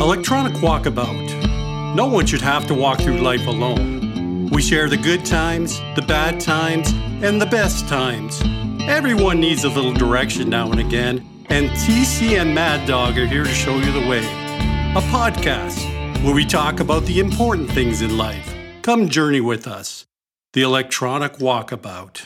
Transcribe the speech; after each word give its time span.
Electronic 0.00 0.52
Walkabout. 0.58 1.96
No 1.96 2.06
one 2.06 2.24
should 2.24 2.40
have 2.40 2.68
to 2.68 2.74
walk 2.74 3.00
through 3.00 3.18
life 3.18 3.48
alone. 3.48 4.48
We 4.50 4.62
share 4.62 4.88
the 4.88 4.96
good 4.96 5.26
times, 5.26 5.80
the 5.96 6.04
bad 6.06 6.40
times, 6.40 6.92
and 7.20 7.42
the 7.42 7.46
best 7.46 7.88
times. 7.88 8.40
Everyone 8.82 9.40
needs 9.40 9.64
a 9.64 9.68
little 9.68 9.92
direction 9.92 10.48
now 10.48 10.70
and 10.70 10.78
again, 10.78 11.26
and 11.46 11.68
TC 11.70 12.40
and 12.40 12.54
Mad 12.54 12.86
Dog 12.86 13.18
are 13.18 13.26
here 13.26 13.42
to 13.42 13.50
show 13.50 13.74
you 13.74 13.90
the 13.90 14.08
way. 14.08 14.20
A 14.20 15.02
podcast 15.10 15.82
where 16.22 16.34
we 16.34 16.46
talk 16.46 16.78
about 16.78 17.04
the 17.06 17.18
important 17.18 17.68
things 17.68 18.00
in 18.00 18.16
life. 18.16 18.54
Come 18.82 19.08
journey 19.08 19.40
with 19.40 19.66
us. 19.66 20.06
The 20.52 20.62
Electronic 20.62 21.38
Walkabout. 21.38 22.24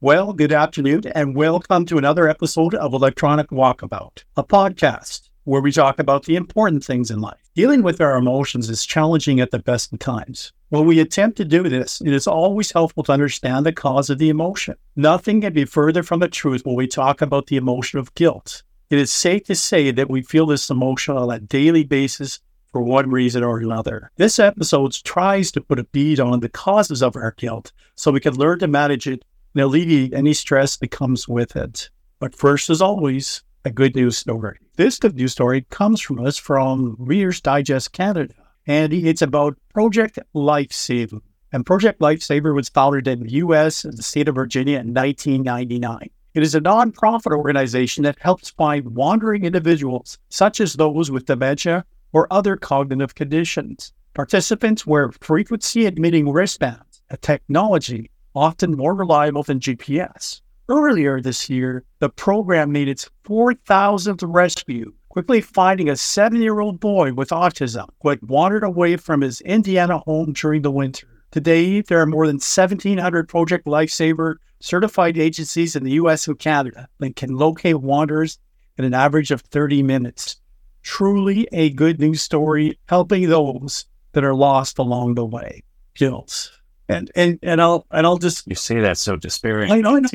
Well, 0.00 0.32
good 0.32 0.52
afternoon, 0.52 1.02
and 1.14 1.36
welcome 1.36 1.86
to 1.86 1.98
another 1.98 2.28
episode 2.28 2.74
of 2.74 2.92
Electronic 2.92 3.50
Walkabout, 3.50 4.24
a 4.36 4.42
podcast 4.42 5.25
where 5.46 5.62
we 5.62 5.70
talk 5.70 5.98
about 6.00 6.24
the 6.24 6.34
important 6.34 6.84
things 6.84 7.10
in 7.10 7.20
life. 7.20 7.38
Dealing 7.54 7.82
with 7.82 8.00
our 8.00 8.16
emotions 8.16 8.68
is 8.68 8.84
challenging 8.84 9.38
at 9.38 9.52
the 9.52 9.60
best 9.60 9.92
of 9.92 10.00
times. 10.00 10.52
When 10.70 10.86
we 10.86 10.98
attempt 10.98 11.36
to 11.36 11.44
do 11.44 11.62
this, 11.68 12.00
it 12.00 12.12
is 12.12 12.26
always 12.26 12.72
helpful 12.72 13.04
to 13.04 13.12
understand 13.12 13.64
the 13.64 13.72
cause 13.72 14.10
of 14.10 14.18
the 14.18 14.28
emotion. 14.28 14.74
Nothing 14.96 15.40
can 15.40 15.52
be 15.52 15.64
further 15.64 16.02
from 16.02 16.18
the 16.18 16.28
truth 16.28 16.66
when 16.66 16.74
we 16.74 16.88
talk 16.88 17.22
about 17.22 17.46
the 17.46 17.56
emotion 17.56 18.00
of 18.00 18.12
guilt. 18.14 18.64
It 18.90 18.98
is 18.98 19.12
safe 19.12 19.44
to 19.44 19.54
say 19.54 19.92
that 19.92 20.10
we 20.10 20.22
feel 20.22 20.46
this 20.46 20.68
emotion 20.68 21.16
on 21.16 21.30
a 21.30 21.38
daily 21.38 21.84
basis 21.84 22.40
for 22.72 22.82
one 22.82 23.08
reason 23.08 23.44
or 23.44 23.58
another. 23.58 24.10
This 24.16 24.40
episode 24.40 24.94
tries 25.04 25.52
to 25.52 25.60
put 25.60 25.78
a 25.78 25.84
bead 25.84 26.18
on 26.18 26.40
the 26.40 26.48
causes 26.48 27.02
of 27.02 27.14
our 27.14 27.34
guilt 27.36 27.72
so 27.94 28.10
we 28.10 28.20
can 28.20 28.34
learn 28.34 28.58
to 28.58 28.66
manage 28.66 29.06
it 29.06 29.24
and 29.54 29.62
alleviate 29.62 30.12
any 30.12 30.34
stress 30.34 30.76
that 30.76 30.90
comes 30.90 31.28
with 31.28 31.54
it. 31.54 31.88
But 32.18 32.34
first, 32.34 32.68
as 32.68 32.82
always, 32.82 33.42
a 33.66 33.70
good 33.70 33.96
news 33.96 34.16
story. 34.16 34.58
This 34.76 34.96
good 35.00 35.16
news 35.16 35.32
story 35.32 35.66
comes 35.70 36.00
from 36.00 36.24
us 36.24 36.36
from 36.36 36.94
Reader's 37.00 37.40
Digest 37.40 37.90
Canada, 37.92 38.32
and 38.64 38.92
it's 38.92 39.22
about 39.22 39.58
Project 39.74 40.20
Lifesaver. 40.36 41.20
And 41.52 41.66
Project 41.66 42.00
Lifesaver 42.00 42.54
was 42.54 42.68
founded 42.68 43.08
in 43.08 43.24
the 43.24 43.32
U.S. 43.32 43.84
in 43.84 43.96
the 43.96 44.04
state 44.04 44.28
of 44.28 44.36
Virginia 44.36 44.78
in 44.78 44.94
1999. 44.94 46.10
It 46.34 46.42
is 46.44 46.54
a 46.54 46.60
nonprofit 46.60 47.36
organization 47.36 48.04
that 48.04 48.20
helps 48.20 48.50
find 48.50 48.94
wandering 48.94 49.44
individuals, 49.44 50.16
such 50.28 50.60
as 50.60 50.74
those 50.74 51.10
with 51.10 51.26
dementia 51.26 51.84
or 52.12 52.32
other 52.32 52.56
cognitive 52.56 53.16
conditions. 53.16 53.92
Participants 54.14 54.86
wear 54.86 55.10
frequency 55.10 55.86
emitting 55.86 56.30
wristbands, 56.30 57.02
a 57.10 57.16
technology 57.16 58.12
often 58.32 58.76
more 58.76 58.94
reliable 58.94 59.42
than 59.42 59.58
GPS. 59.58 60.40
Earlier 60.68 61.20
this 61.20 61.48
year, 61.48 61.84
the 62.00 62.08
program 62.08 62.72
made 62.72 62.88
its 62.88 63.08
4,000th 63.24 64.24
rescue, 64.26 64.92
quickly 65.08 65.40
finding 65.40 65.88
a 65.88 65.94
seven 65.94 66.42
year 66.42 66.58
old 66.58 66.80
boy 66.80 67.12
with 67.12 67.28
autism 67.28 67.88
who 68.02 68.08
had 68.08 68.20
wandered 68.22 68.64
away 68.64 68.96
from 68.96 69.20
his 69.20 69.40
Indiana 69.42 69.98
home 69.98 70.32
during 70.32 70.62
the 70.62 70.72
winter. 70.72 71.06
Today, 71.30 71.82
there 71.82 72.00
are 72.00 72.06
more 72.06 72.26
than 72.26 72.36
1,700 72.36 73.28
Project 73.28 73.64
Lifesaver 73.66 74.36
certified 74.58 75.16
agencies 75.16 75.76
in 75.76 75.84
the 75.84 75.92
US 75.92 76.26
and 76.26 76.36
Canada 76.36 76.88
that 76.98 77.14
can 77.14 77.36
locate 77.36 77.80
wanderers 77.80 78.40
in 78.76 78.84
an 78.84 78.94
average 78.94 79.30
of 79.30 79.42
30 79.42 79.84
minutes. 79.84 80.40
Truly 80.82 81.46
a 81.52 81.70
good 81.70 82.00
news 82.00 82.22
story 82.22 82.76
helping 82.88 83.28
those 83.28 83.84
that 84.12 84.24
are 84.24 84.34
lost 84.34 84.78
along 84.78 85.14
the 85.14 85.26
way. 85.26 85.62
Guilt 85.94 86.50
and 86.88 87.10
and 87.14 87.38
and 87.42 87.60
I'll 87.60 87.86
and 87.90 88.06
I'll 88.06 88.18
just 88.18 88.46
you 88.46 88.54
say 88.54 88.80
that 88.80 88.98
so 88.98 89.16
despairing. 89.16 89.70
I 89.70 89.80
know, 89.80 89.96
I 89.96 90.00
know, 90.00 90.08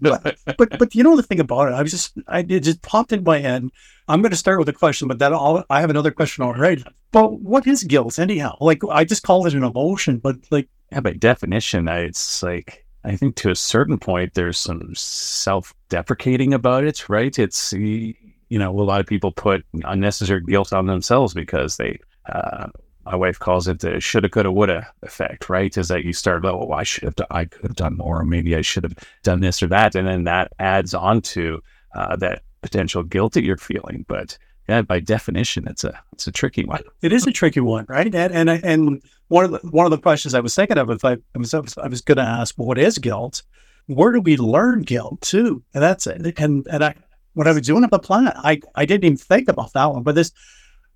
but, 0.00 0.36
but 0.58 0.78
but 0.78 0.94
you 0.94 1.02
know 1.02 1.16
the 1.16 1.22
thing 1.22 1.40
about 1.40 1.68
it, 1.68 1.74
I 1.74 1.82
was 1.82 1.90
just 1.90 2.14
I 2.28 2.40
it 2.40 2.60
just 2.60 2.82
popped 2.82 3.12
in 3.12 3.24
my 3.24 3.38
head. 3.38 3.68
I'm 4.08 4.20
going 4.20 4.32
to 4.32 4.36
start 4.36 4.58
with 4.58 4.68
a 4.68 4.72
question, 4.72 5.08
but 5.08 5.18
that 5.20 5.32
all 5.32 5.64
I 5.70 5.80
have 5.80 5.90
another 5.90 6.10
question 6.10 6.44
already. 6.44 6.84
But 7.12 7.40
what 7.40 7.66
is 7.66 7.84
guilt 7.84 8.18
anyhow? 8.18 8.56
Like 8.60 8.82
I 8.90 9.04
just 9.04 9.22
call 9.22 9.46
it 9.46 9.54
an 9.54 9.64
emotion, 9.64 10.18
but 10.18 10.36
like 10.50 10.68
yeah, 10.90 11.00
by 11.00 11.12
definition, 11.12 11.88
it's 11.88 12.42
like 12.42 12.84
I 13.04 13.16
think 13.16 13.36
to 13.36 13.50
a 13.50 13.56
certain 13.56 13.98
point 13.98 14.34
there's 14.34 14.58
some 14.58 14.94
self-deprecating 14.94 16.52
about 16.52 16.84
it, 16.84 17.08
right? 17.08 17.36
It's 17.38 17.72
you 17.72 18.14
know 18.50 18.78
a 18.78 18.82
lot 18.82 19.00
of 19.00 19.06
people 19.06 19.32
put 19.32 19.64
unnecessary 19.84 20.42
guilt 20.42 20.72
on 20.72 20.86
themselves 20.86 21.34
because 21.34 21.76
they. 21.76 21.98
Uh, 22.26 22.68
my 23.04 23.16
wife 23.16 23.38
calls 23.38 23.68
it 23.68 23.80
the 23.80 24.00
shoulda, 24.00 24.28
coulda, 24.28 24.52
woulda 24.52 24.86
effect, 25.02 25.48
right? 25.48 25.76
Is 25.76 25.88
that 25.88 26.04
you 26.04 26.12
start, 26.12 26.44
oh, 26.44 26.64
well, 26.64 26.78
I 26.78 26.82
should 26.82 27.04
have, 27.04 27.16
done, 27.16 27.26
I 27.30 27.44
could 27.44 27.62
have 27.62 27.76
done 27.76 27.96
more, 27.96 28.20
or 28.20 28.24
maybe 28.24 28.54
I 28.56 28.62
should 28.62 28.84
have 28.84 28.94
done 29.22 29.40
this 29.40 29.62
or 29.62 29.66
that, 29.68 29.94
and 29.94 30.06
then 30.06 30.24
that 30.24 30.52
adds 30.58 30.94
on 30.94 31.20
to 31.22 31.62
uh, 31.94 32.16
that 32.16 32.42
potential 32.62 33.02
guilt 33.02 33.32
that 33.34 33.44
you're 33.44 33.56
feeling. 33.56 34.04
But 34.08 34.38
yeah, 34.68 34.82
by 34.82 35.00
definition, 35.00 35.66
it's 35.66 35.84
a 35.84 35.98
it's 36.12 36.26
a 36.26 36.32
tricky 36.32 36.64
one. 36.64 36.82
It 37.02 37.12
is 37.12 37.26
a 37.26 37.32
tricky 37.32 37.60
one, 37.60 37.84
right? 37.88 38.06
And 38.14 38.32
and 38.32 38.50
and 38.50 39.02
one 39.28 39.44
of 39.44 39.50
the 39.50 39.58
one 39.70 39.86
of 39.86 39.90
the 39.90 39.98
questions 39.98 40.34
I 40.34 40.40
was 40.40 40.54
thinking 40.54 40.78
of, 40.78 40.90
if 40.90 41.04
I, 41.04 41.12
I 41.12 41.38
was 41.38 41.52
I 41.54 41.88
was 41.88 42.00
going 42.00 42.16
to 42.16 42.22
ask, 42.22 42.56
well, 42.56 42.68
what 42.68 42.78
is 42.78 42.98
guilt? 42.98 43.42
Where 43.86 44.12
do 44.12 44.20
we 44.20 44.36
learn 44.36 44.82
guilt 44.82 45.20
too? 45.20 45.62
And 45.74 45.82
that's 45.82 46.06
it. 46.06 46.38
And 46.38 46.66
and 46.68 46.84
I 46.84 46.94
when 47.34 47.48
I 47.48 47.52
was 47.52 47.62
doing 47.62 47.82
up 47.82 47.90
the 47.90 47.98
plan, 47.98 48.32
I 48.36 48.60
I 48.74 48.86
didn't 48.86 49.04
even 49.04 49.16
think 49.16 49.48
about 49.48 49.72
that 49.72 49.92
one, 49.92 50.04
but 50.04 50.14
this 50.14 50.30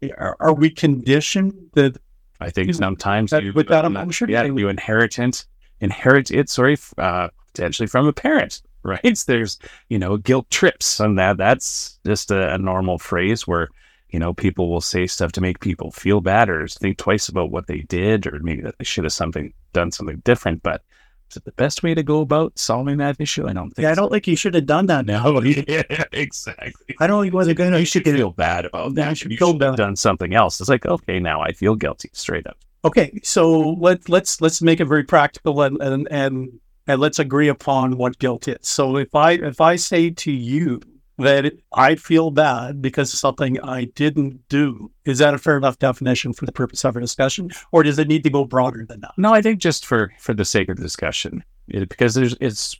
are, 0.03 0.37
are 0.41 0.55
we 0.55 0.71
conditioned 0.71 1.55
that? 1.73 1.97
I 2.41 2.51
think 2.51 2.75
sometimes 2.75 3.31
that, 3.31 3.43
you, 3.43 3.53
with 3.55 3.69
that 3.69 3.87
emotion, 3.87 4.29
yeah, 4.29 4.45
you 4.45 4.69
inherit 4.69 5.19
it, 5.19 5.47
inherit 5.81 6.31
it. 6.31 6.51
Sorry, 6.51 6.77
uh, 6.99 7.29
potentially 7.53 7.87
from 7.87 8.07
a 8.07 8.13
parent, 8.13 8.61
right? 8.83 9.19
There's 9.27 9.59
you 9.89 9.99
know 9.99 10.17
guilt 10.17 10.51
trips, 10.51 11.01
and 11.01 11.19
that 11.19 11.39
that's 11.39 11.99
just 12.07 12.31
a, 12.31 12.55
a 12.55 12.59
normal 12.59 12.99
phrase 12.99 13.47
where 13.47 13.69
you 14.11 14.19
know 14.19 14.35
people 14.35 14.71
will 14.71 14.83
say 14.83 15.07
stuff 15.07 15.33
to 15.33 15.41
make 15.41 15.61
people 15.61 15.91
feel 15.91 16.21
bad 16.21 16.51
or 16.51 16.69
think 16.69 16.99
twice 16.99 17.29
about 17.29 17.51
what 17.51 17.67
they 17.67 17.81
did, 17.81 18.27
or 18.27 18.39
maybe 18.41 18.63
that 18.63 18.77
they 18.79 18.85
should 18.85 19.05
have 19.05 19.13
something 19.13 19.53
done 19.73 19.91
something 19.91 20.21
different, 20.25 20.63
but 20.63 20.83
is 21.31 21.37
it 21.37 21.45
the 21.45 21.53
best 21.53 21.83
way 21.83 21.95
to 21.95 22.03
go 22.03 22.21
about 22.21 22.59
solving 22.59 22.99
that 22.99 23.17
issue? 23.21 23.49
I 23.49 23.53
don't 23.53 23.71
think. 23.71 23.85
Yeah, 23.85 23.93
I 23.93 23.95
don't 23.95 24.11
think 24.11 24.27
you 24.27 24.37
should 24.37 24.55
have 24.55 24.67
done 24.67 24.87
that. 24.87 25.07
No, 25.07 25.41
yeah, 25.43 25.83
exactly. 26.13 26.95
I 27.01 27.07
don't 27.07 27.23
think 27.23 27.33
he 27.33 27.37
wasn't 27.37 27.59
going 27.59 27.73
to. 27.73 27.81
You 27.81 27.87
should 27.87 28.05
feel 28.05 28.31
bad 28.31 28.65
about 28.65 28.95
that. 28.95 29.11
You 29.11 29.15
should, 29.15 29.31
you 29.33 29.37
should 29.37 29.63
have 29.63 29.77
done 29.77 29.97
something 29.97 30.35
else. 30.35 30.61
It's 30.61 30.69
like, 30.69 30.87
okay, 30.87 31.19
now 31.19 31.41
I 31.41 31.53
feel 31.53 31.75
guilty 31.75 32.11
straight 32.13 32.47
up. 32.47 32.57
Okay, 32.85 33.19
so 33.23 33.71
let 33.73 34.09
let's 34.09 34.41
let's 34.41 34.63
make 34.63 34.81
it 34.81 34.85
very 34.85 35.05
practical 35.05 35.61
and 35.63 35.81
and 35.83 36.07
and, 36.11 36.61
and 36.87 37.01
let's 37.01 37.19
agree 37.19 37.49
upon 37.49 37.97
what 37.97 38.19
guilt 38.19 38.47
is. 38.47 38.59
So 38.63 38.97
if 38.97 39.15
I 39.15 39.33
if 39.33 39.61
I 39.61 39.77
say 39.77 40.11
to 40.11 40.31
you 40.31 40.81
that 41.19 41.53
I 41.73 41.95
feel 41.95 42.31
bad 42.31 42.83
because 42.83 43.13
of 43.13 43.19
something 43.19 43.61
I 43.61 43.85
didn't 43.85 44.49
do. 44.49 44.91
Is 45.05 45.19
that 45.19 45.35
a 45.35 45.39
fair 45.39 45.57
enough 45.57 45.79
definition 45.79 46.33
for 46.33 46.47
the 46.47 46.53
purpose 46.53 46.85
of 46.85 46.95
our 46.95 47.01
discussion, 47.01 47.51
or 47.73 47.83
does 47.83 47.99
it 47.99 48.09
need 48.09 48.23
to 48.25 48.31
go 48.31 48.45
broader 48.45 48.85
than 48.87 49.01
that? 49.01 49.13
No, 49.17 49.33
I 49.33 49.43
think 49.43 49.61
just 49.61 49.87
for 49.87 50.13
for 50.19 50.35
the 50.35 50.45
sake 50.45 50.69
of 50.69 50.77
discussion, 50.77 51.43
it, 51.69 51.89
because 51.89 52.15
there's 52.15 52.37
it's 52.41 52.79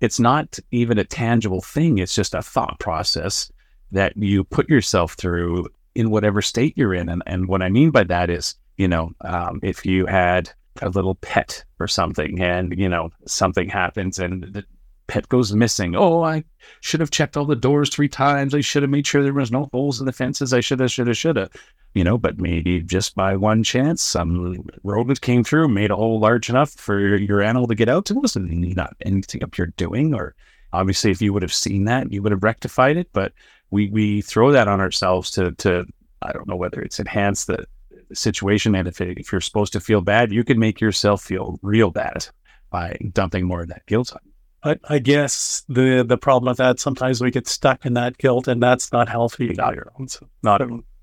it's 0.00 0.18
not 0.18 0.58
even 0.70 0.98
a 0.98 1.04
tangible 1.04 1.60
thing. 1.60 1.98
It's 1.98 2.14
just 2.14 2.34
a 2.34 2.42
thought 2.42 2.78
process 2.78 3.50
that 3.92 4.16
you 4.16 4.44
put 4.44 4.68
yourself 4.68 5.14
through 5.14 5.68
in 5.94 6.10
whatever 6.10 6.40
state 6.40 6.74
you're 6.76 6.94
in. 6.94 7.08
And 7.08 7.22
and 7.26 7.48
what 7.48 7.62
I 7.62 7.68
mean 7.68 7.90
by 7.90 8.04
that 8.04 8.30
is, 8.30 8.54
you 8.78 8.88
know, 8.88 9.12
um, 9.20 9.60
if 9.62 9.84
you 9.84 10.06
had 10.06 10.50
a 10.80 10.88
little 10.88 11.16
pet 11.16 11.64
or 11.78 11.88
something, 11.88 12.40
and 12.40 12.78
you 12.78 12.88
know 12.88 13.10
something 13.26 13.68
happens, 13.68 14.18
and 14.18 14.42
the 14.44 14.64
pet 15.10 15.28
goes 15.28 15.52
missing. 15.52 15.96
Oh, 15.96 16.22
I 16.22 16.44
should 16.82 17.00
have 17.00 17.10
checked 17.10 17.36
all 17.36 17.44
the 17.44 17.56
doors 17.56 17.90
three 17.90 18.08
times. 18.08 18.54
I 18.54 18.60
should 18.60 18.84
have 18.84 18.90
made 18.90 19.08
sure 19.08 19.24
there 19.24 19.32
was 19.32 19.50
no 19.50 19.68
holes 19.72 19.98
in 19.98 20.06
the 20.06 20.12
fences. 20.12 20.54
I 20.54 20.60
should 20.60 20.78
have, 20.78 20.92
should 20.92 21.08
have, 21.08 21.16
should 21.16 21.34
have. 21.34 21.50
You 21.94 22.04
know, 22.04 22.16
but 22.16 22.38
maybe 22.38 22.80
just 22.80 23.16
by 23.16 23.34
one 23.34 23.64
chance, 23.64 24.02
some 24.02 24.64
rodent 24.84 25.20
came 25.20 25.42
through, 25.42 25.66
made 25.66 25.90
a 25.90 25.96
hole 25.96 26.20
large 26.20 26.48
enough 26.48 26.70
for 26.70 27.16
your 27.16 27.42
animal 27.42 27.66
to 27.66 27.74
get 27.74 27.88
out. 27.88 28.08
It 28.08 28.16
wasn't 28.16 28.52
not 28.76 28.94
anything 29.00 29.42
up 29.42 29.58
your 29.58 29.66
doing, 29.76 30.14
or 30.14 30.36
obviously, 30.72 31.10
if 31.10 31.20
you 31.20 31.32
would 31.32 31.42
have 31.42 31.52
seen 31.52 31.86
that, 31.86 32.12
you 32.12 32.22
would 32.22 32.30
have 32.30 32.44
rectified 32.44 32.96
it. 32.96 33.08
But 33.12 33.32
we 33.72 33.90
we 33.90 34.20
throw 34.20 34.52
that 34.52 34.68
on 34.68 34.80
ourselves 34.80 35.32
to 35.32 35.50
to 35.56 35.84
I 36.22 36.30
don't 36.30 36.46
know 36.46 36.54
whether 36.54 36.80
it's 36.80 37.00
enhance 37.00 37.46
the 37.46 37.66
situation, 38.12 38.76
and 38.76 38.86
if 38.86 39.00
it, 39.00 39.18
if 39.18 39.32
you're 39.32 39.40
supposed 39.40 39.72
to 39.72 39.80
feel 39.80 40.00
bad, 40.00 40.30
you 40.30 40.44
can 40.44 40.60
make 40.60 40.80
yourself 40.80 41.24
feel 41.24 41.58
real 41.62 41.90
bad 41.90 42.28
by 42.70 42.96
dumping 43.12 43.46
more 43.46 43.62
of 43.62 43.68
that 43.68 43.86
guilt 43.86 44.12
on. 44.12 44.29
I, 44.62 44.76
I, 44.88 44.98
guess 44.98 45.64
the 45.68 46.04
the 46.06 46.18
problem 46.18 46.50
with 46.50 46.58
that 46.58 46.80
sometimes 46.80 47.20
we 47.20 47.30
get 47.30 47.48
stuck 47.48 47.86
in 47.86 47.94
that 47.94 48.18
guilt, 48.18 48.46
and 48.46 48.62
that's 48.62 48.92
not 48.92 49.08
healthy. 49.08 49.54
Not. 49.54 49.74
So, 50.06 50.26
not 50.42 50.62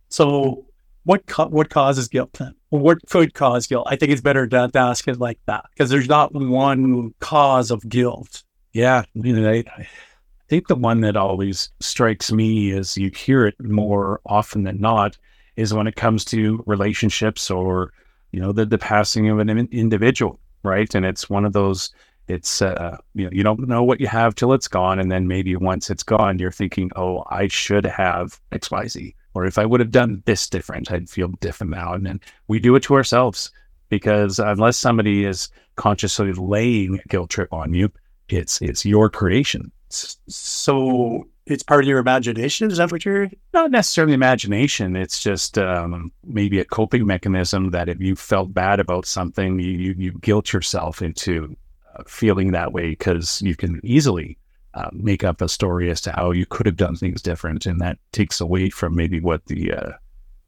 so 0.09 0.65
what 1.03 1.25
co- 1.25 1.47
what 1.47 1.69
causes 1.69 2.07
guilt 2.07 2.33
then? 2.33 2.53
what 2.69 2.99
could 3.09 3.33
cause 3.33 3.67
guilt? 3.67 3.87
I 3.89 3.95
think 3.95 4.11
it's 4.11 4.21
better 4.21 4.47
to, 4.47 4.67
to 4.67 4.79
ask 4.79 5.07
it 5.07 5.19
like 5.19 5.39
that 5.45 5.65
because 5.71 5.89
there's 5.89 6.09
not 6.09 6.33
one 6.33 7.13
cause 7.19 7.71
of 7.71 7.87
guilt. 7.87 8.43
Yeah, 8.73 9.03
you 9.13 9.33
know, 9.33 9.49
I, 9.49 9.63
I 9.77 9.87
think 10.49 10.67
the 10.67 10.75
one 10.75 11.01
that 11.01 11.15
always 11.15 11.69
strikes 11.79 12.31
me 12.31 12.71
is 12.71 12.97
you 12.97 13.09
hear 13.09 13.47
it 13.47 13.55
more 13.59 14.19
often 14.25 14.63
than 14.63 14.79
not 14.79 15.17
is 15.55 15.73
when 15.73 15.87
it 15.87 15.95
comes 15.95 16.25
to 16.25 16.63
relationships 16.67 17.49
or 17.49 17.93
you 18.31 18.39
know 18.39 18.51
the 18.51 18.65
the 18.65 18.77
passing 18.77 19.29
of 19.29 19.39
an 19.39 19.49
individual, 19.71 20.39
right? 20.63 20.93
And 20.93 21.05
it's 21.05 21.29
one 21.29 21.45
of 21.45 21.53
those 21.53 21.91
it's 22.27 22.61
uh, 22.61 22.97
you 23.13 23.25
know 23.25 23.31
you 23.31 23.43
don't 23.43 23.67
know 23.67 23.83
what 23.83 24.01
you 24.01 24.07
have 24.07 24.35
till 24.35 24.53
it's 24.53 24.67
gone, 24.67 24.99
and 24.99 25.11
then 25.11 25.27
maybe 25.27 25.55
once 25.55 25.89
it's 25.89 26.03
gone, 26.03 26.39
you're 26.39 26.51
thinking, 26.51 26.91
oh, 26.95 27.23
I 27.29 27.47
should 27.47 27.85
have 27.85 28.39
X 28.51 28.69
Y 28.71 28.87
Z. 28.87 29.15
or 29.33 29.45
if 29.45 29.57
I 29.57 29.65
would 29.65 29.79
have 29.79 29.91
done 29.91 30.23
this 30.25 30.49
different, 30.49 30.91
I'd 30.91 31.09
feel 31.09 31.27
different 31.39 31.71
now. 31.71 31.93
And 31.93 32.05
then 32.05 32.19
we 32.47 32.59
do 32.59 32.75
it 32.75 32.83
to 32.83 32.95
ourselves 32.95 33.51
because 33.89 34.39
unless 34.39 34.77
somebody 34.77 35.25
is 35.25 35.49
consciously 35.75 36.33
laying 36.33 36.99
a 36.99 37.07
guilt 37.07 37.29
trip 37.29 37.53
on 37.53 37.73
you, 37.73 37.91
it's 38.29 38.61
it's 38.61 38.85
your 38.85 39.09
creation. 39.09 39.71
So 39.89 41.27
it's 41.45 41.63
part 41.63 41.83
of 41.83 41.87
your 41.87 41.99
imagination. 41.99 42.69
Is 42.69 42.77
that 42.77 42.91
what 42.91 43.05
you're? 43.05 43.29
Not 43.53 43.71
necessarily 43.71 44.13
imagination. 44.13 44.95
It's 44.95 45.23
just 45.23 45.57
um, 45.57 46.11
maybe 46.25 46.59
a 46.59 46.65
coping 46.65 47.05
mechanism 47.05 47.71
that 47.71 47.87
if 47.87 48.01
you 48.01 48.15
felt 48.15 48.53
bad 48.53 48.79
about 48.79 49.05
something, 49.05 49.59
you 49.59 49.71
you, 49.71 49.95
you 49.97 50.11
guilt 50.19 50.51
yourself 50.51 51.01
into 51.01 51.55
feeling 52.07 52.51
that 52.51 52.73
way 52.73 52.89
because 52.89 53.41
you 53.41 53.55
can 53.55 53.79
easily 53.83 54.37
uh, 54.73 54.89
make 54.93 55.23
up 55.23 55.41
a 55.41 55.49
story 55.49 55.89
as 55.89 56.01
to 56.01 56.11
how 56.11 56.31
you 56.31 56.45
could 56.45 56.65
have 56.65 56.75
done 56.75 56.95
things 56.95 57.21
different, 57.21 57.65
and 57.65 57.81
that 57.81 57.97
takes 58.11 58.39
away 58.39 58.69
from 58.69 58.95
maybe 58.95 59.19
what 59.19 59.45
the 59.45 59.73
uh, 59.73 59.91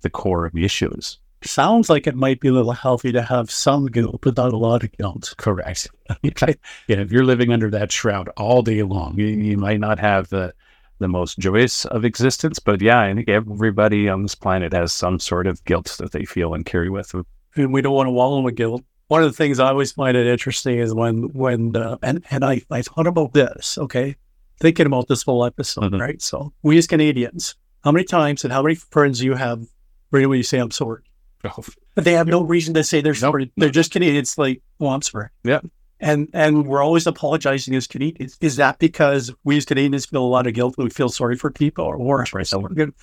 the 0.02 0.10
core 0.10 0.46
of 0.46 0.54
the 0.54 0.66
issue 0.66 0.92
is. 0.98 1.18
Sounds 1.42 1.90
like 1.90 2.06
it 2.06 2.16
might 2.16 2.42
be 2.42 2.50
a 2.50 2.54
little 2.54 2.74
healthy 2.74 3.14
to 3.14 3.22
have 3.22 3.50
some 3.50 3.86
guilt, 3.86 4.20
but 4.22 4.36
not 4.36 4.52
a 4.52 4.58
lot 4.58 4.84
of 4.84 4.92
guilt. 4.92 5.34
Correct. 5.38 5.88
yeah, 6.22 6.54
if 6.88 7.12
you're 7.12 7.24
living 7.24 7.54
under 7.54 7.70
that 7.72 7.94
shroud 7.94 8.28
all 8.36 8.62
day 8.62 8.84
long, 8.84 9.18
you, 9.18 9.28
you 9.28 9.58
might 9.58 9.80
not 9.80 10.00
have 10.00 10.30
the 10.30 10.54
the 11.00 11.08
most 11.08 11.40
joyous 11.40 11.86
of 11.86 12.04
existence. 12.04 12.60
But 12.60 12.82
yeah, 12.82 13.00
I 13.00 13.14
think 13.14 13.30
everybody 13.30 14.10
on 14.10 14.22
this 14.22 14.36
planet 14.36 14.74
has 14.74 14.94
some 14.94 15.18
sort 15.18 15.48
of 15.48 15.64
guilt 15.64 15.96
that 16.00 16.12
they 16.12 16.26
feel 16.26 16.54
and 16.54 16.66
carry 16.66 16.90
with 16.90 17.10
them. 17.10 17.26
And 17.56 17.74
we 17.74 17.82
don't 17.82 17.94
want 17.94 18.08
to 18.08 18.12
wallow 18.12 18.46
in 18.46 18.54
guilt. 18.56 18.84
One 19.10 19.24
of 19.24 19.30
the 19.30 19.36
things 19.36 19.60
I 19.60 19.70
always 19.70 19.92
find 19.92 20.16
it 20.16 20.28
interesting 20.28 20.80
is 20.80 20.94
when 20.94 21.34
when 21.34 21.76
uh, 21.76 21.98
and 22.02 22.24
and 22.32 22.46
I 22.46 22.62
I 22.72 22.82
thought 22.82 23.08
about 23.08 23.34
this. 23.34 23.78
Okay, 23.78 24.16
thinking 24.60 24.86
about 24.86 25.08
this 25.08 25.24
whole 25.24 25.44
episode, 25.46 25.92
mm-hmm. 25.92 26.02
right? 26.02 26.22
So 26.22 26.54
we 26.64 26.78
as 26.78 26.88
Canadians, 26.88 27.56
how 27.84 27.92
many 27.92 28.06
times 28.06 28.44
and 28.44 28.54
how 28.54 28.62
many 28.62 28.76
friends 28.76 29.20
do 29.20 29.26
you 29.26 29.34
have 29.34 29.66
when 30.12 30.30
you 30.30 30.44
say 30.44 30.60
I'm 30.60 30.72
sorry? 30.72 31.02
Oh. 31.44 31.64
But 31.96 32.04
they 32.04 32.14
have 32.14 32.28
no 32.28 32.44
reason 32.44 32.74
to 32.76 32.84
say 32.84 33.02
they're 33.02 33.16
sorry. 33.16 33.52
They're 33.58 33.70
just 33.70 33.92
Canadians. 33.92 34.38
Like, 34.38 34.62
oh, 34.80 34.90
I'm 34.90 35.02
sorry. 35.02 35.30
Yeah. 35.44 35.62
And 36.00 36.30
and 36.34 36.68
we're 36.68 36.84
always 36.84 37.08
apologizing 37.08 37.76
as 37.76 37.88
Canadians. 37.88 38.38
Is 38.42 38.58
that 38.58 38.80
because 38.80 39.34
we 39.44 39.58
as 39.58 39.66
Canadians 39.66 40.06
feel 40.06 40.24
a 40.24 40.28
lot 40.28 40.48
of 40.48 40.54
guilt 40.54 40.76
and 40.78 40.84
we 40.86 40.92
feel 40.92 41.10
sorry 41.10 41.36
for 41.36 41.50
people 41.50 41.86
or 41.86 41.98
worse? 41.98 42.34
Right. 42.34 42.52
And 42.52 42.94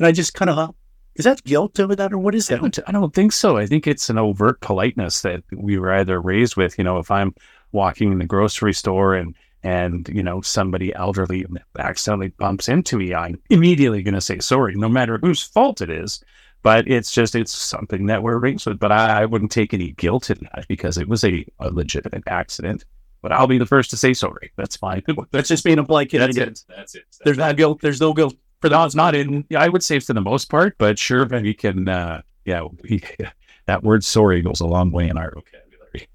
I 0.00 0.12
just 0.12 0.34
kind 0.34 0.50
of 0.50 0.74
is 1.16 1.24
that 1.24 1.42
guilt 1.44 1.80
over 1.80 1.96
that 1.96 2.12
or 2.12 2.18
what 2.18 2.34
is 2.34 2.48
that? 2.48 2.56
I 2.56 2.68
don't, 2.68 2.78
I 2.88 2.92
don't 2.92 3.14
think 3.14 3.32
so. 3.32 3.56
I 3.56 3.66
think 3.66 3.86
it's 3.86 4.10
an 4.10 4.18
overt 4.18 4.60
politeness 4.60 5.22
that 5.22 5.42
we 5.52 5.78
were 5.78 5.92
either 5.92 6.20
raised 6.20 6.56
with. 6.56 6.76
You 6.78 6.84
know, 6.84 6.98
if 6.98 7.10
I'm 7.10 7.34
walking 7.72 8.12
in 8.12 8.18
the 8.18 8.26
grocery 8.26 8.74
store 8.74 9.14
and 9.14 9.34
and 9.62 10.08
you 10.08 10.22
know 10.22 10.40
somebody 10.42 10.94
elderly 10.94 11.46
accidentally 11.78 12.28
bumps 12.28 12.68
into 12.68 12.98
me, 12.98 13.14
I'm 13.14 13.40
immediately 13.50 14.02
going 14.02 14.14
to 14.14 14.20
say 14.20 14.38
sorry, 14.38 14.74
no 14.74 14.88
matter 14.88 15.18
whose 15.18 15.42
fault 15.42 15.80
it 15.80 15.90
is. 15.90 16.22
But 16.62 16.88
it's 16.88 17.12
just 17.12 17.34
it's 17.34 17.56
something 17.56 18.06
that 18.06 18.22
we're 18.22 18.38
raised 18.38 18.66
with. 18.66 18.78
But 18.78 18.92
I, 18.92 19.22
I 19.22 19.24
wouldn't 19.26 19.52
take 19.52 19.72
any 19.72 19.92
guilt 19.92 20.30
in 20.30 20.38
that 20.52 20.66
because 20.68 20.98
it 20.98 21.08
was 21.08 21.22
a, 21.22 21.46
a, 21.60 21.70
legitimate 21.70 22.24
accident. 22.26 22.84
But 23.22 23.30
I'll 23.32 23.46
be 23.46 23.58
the 23.58 23.66
first 23.66 23.90
to 23.90 23.96
say 23.96 24.14
sorry. 24.14 24.52
That's 24.56 24.76
fine. 24.76 25.02
That's 25.30 25.48
just 25.48 25.64
being 25.64 25.78
a 25.78 25.84
blanket. 25.84 26.18
That's 26.18 26.36
it. 26.36 26.64
That's 26.68 26.94
it. 26.96 27.04
That's 27.06 27.18
there's 27.24 27.38
not 27.38 27.56
guilt. 27.56 27.80
There's 27.82 28.00
no 28.00 28.12
guilt 28.12 28.34
for 28.72 28.96
not 28.96 29.14
in. 29.14 29.44
I 29.56 29.68
would 29.68 29.82
say 29.82 29.98
for 29.98 30.12
the 30.12 30.20
most 30.20 30.50
part, 30.50 30.76
but 30.78 30.98
sure, 30.98 31.26
we 31.26 31.54
can. 31.54 31.88
Uh, 31.88 32.22
yeah, 32.44 32.66
we, 32.82 33.02
that 33.66 33.82
word 33.82 34.04
"sorry" 34.04 34.42
goes 34.42 34.60
a 34.60 34.66
long 34.66 34.90
way 34.90 35.08
in 35.08 35.18
our 35.18 35.32
vocabulary. 35.32 36.08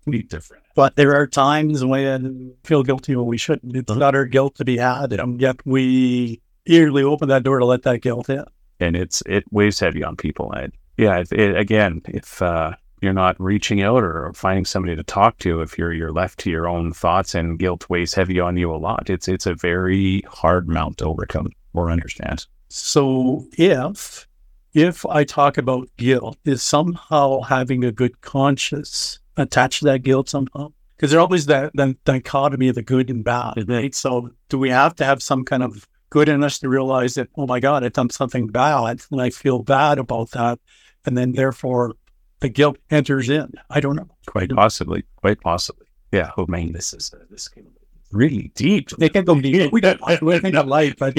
we 0.06 0.22
different. 0.22 0.64
But 0.74 0.96
there 0.96 1.14
are 1.14 1.26
times 1.26 1.84
when 1.84 2.22
we 2.22 2.52
feel 2.64 2.82
guilty 2.82 3.16
when 3.16 3.26
we 3.26 3.38
shouldn't. 3.38 3.76
It's 3.76 3.92
not 3.92 4.14
our 4.14 4.24
guilt 4.24 4.56
to 4.56 4.64
be 4.64 4.76
had, 4.76 5.12
and 5.12 5.40
yet 5.40 5.56
we 5.64 6.40
eagerly 6.66 7.02
open 7.02 7.28
that 7.28 7.42
door 7.42 7.58
to 7.58 7.64
let 7.64 7.82
that 7.82 8.00
guilt 8.00 8.28
in 8.28 8.44
and 8.80 8.96
it's 8.96 9.22
it 9.26 9.44
weighs 9.50 9.80
heavy 9.80 10.02
on 10.02 10.16
people. 10.16 10.52
And 10.52 10.72
yeah, 10.96 11.18
if, 11.18 11.32
it, 11.32 11.56
again, 11.56 12.02
if 12.06 12.40
uh, 12.42 12.72
you're 13.00 13.12
not 13.12 13.40
reaching 13.40 13.82
out 13.82 14.02
or, 14.02 14.26
or, 14.26 14.32
finding 14.34 14.64
somebody 14.64 14.96
to 14.96 15.02
talk 15.02 15.38
to, 15.38 15.60
if 15.60 15.78
you're 15.78 15.92
you're 15.92 16.12
left 16.12 16.38
to 16.40 16.50
your 16.50 16.68
own 16.68 16.92
thoughts 16.92 17.34
and 17.34 17.58
guilt 17.58 17.88
weighs 17.88 18.14
heavy 18.14 18.40
on 18.40 18.56
you 18.56 18.72
a 18.72 18.76
lot, 18.76 19.10
it's 19.10 19.28
it's 19.28 19.46
a 19.46 19.54
very 19.54 20.22
hard 20.28 20.68
mount 20.68 20.98
to 20.98 21.06
overcome 21.06 21.48
or 21.74 21.90
understand. 21.90 22.46
So 22.68 23.46
if 23.52 24.26
if 24.72 25.06
I 25.06 25.24
talk 25.24 25.58
about 25.58 25.88
guilt, 25.96 26.38
is 26.44 26.62
somehow 26.62 27.40
having 27.40 27.84
a 27.84 27.92
good 27.92 28.20
conscience 28.22 29.20
attached 29.36 29.80
to 29.80 29.84
that 29.86 30.02
guilt 30.02 30.28
somehow? 30.28 30.72
Because 30.96 31.10
there's 31.10 31.20
always 31.20 31.46
that, 31.46 31.72
that 31.74 32.02
dichotomy 32.04 32.68
of 32.68 32.74
the 32.74 32.82
good 32.82 33.10
and 33.10 33.22
bad, 33.22 33.68
right? 33.68 33.94
So 33.94 34.30
do 34.48 34.58
we 34.58 34.70
have 34.70 34.94
to 34.96 35.04
have 35.04 35.22
some 35.22 35.44
kind 35.44 35.62
of 35.62 35.86
good 36.10 36.28
in 36.28 36.42
us 36.42 36.58
to 36.60 36.68
realize 36.68 37.14
that, 37.14 37.28
oh 37.36 37.46
my 37.46 37.60
God, 37.60 37.84
I've 37.84 37.92
done 37.92 38.10
something 38.10 38.46
bad 38.48 39.00
and 39.10 39.20
I 39.20 39.30
feel 39.30 39.60
bad 39.60 39.98
about 39.98 40.30
that. 40.32 40.58
And 41.04 41.16
then 41.16 41.32
therefore 41.32 41.94
the 42.40 42.48
guilt 42.48 42.78
enters 42.90 43.28
in. 43.28 43.52
I 43.70 43.80
don't 43.80 43.96
know. 43.96 44.08
Quite 44.26 44.50
possibly. 44.50 45.04
Quite 45.16 45.40
possibly. 45.40 45.86
Yeah. 46.12 46.30
Oh 46.36 46.46
man, 46.46 46.72
this 46.72 46.92
is 46.92 47.12
uh, 47.12 47.24
this 47.30 47.48
came 47.48 47.66
really 48.14 48.50
deep. 48.54 48.90
They 48.90 49.08
can 49.08 49.24
go 49.24 49.40
deep. 49.40 49.72
We 49.72 49.80
don't 49.80 50.00
we're 50.22 50.40
light, 50.64 50.96
but 50.98 51.16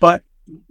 but 0.00 0.22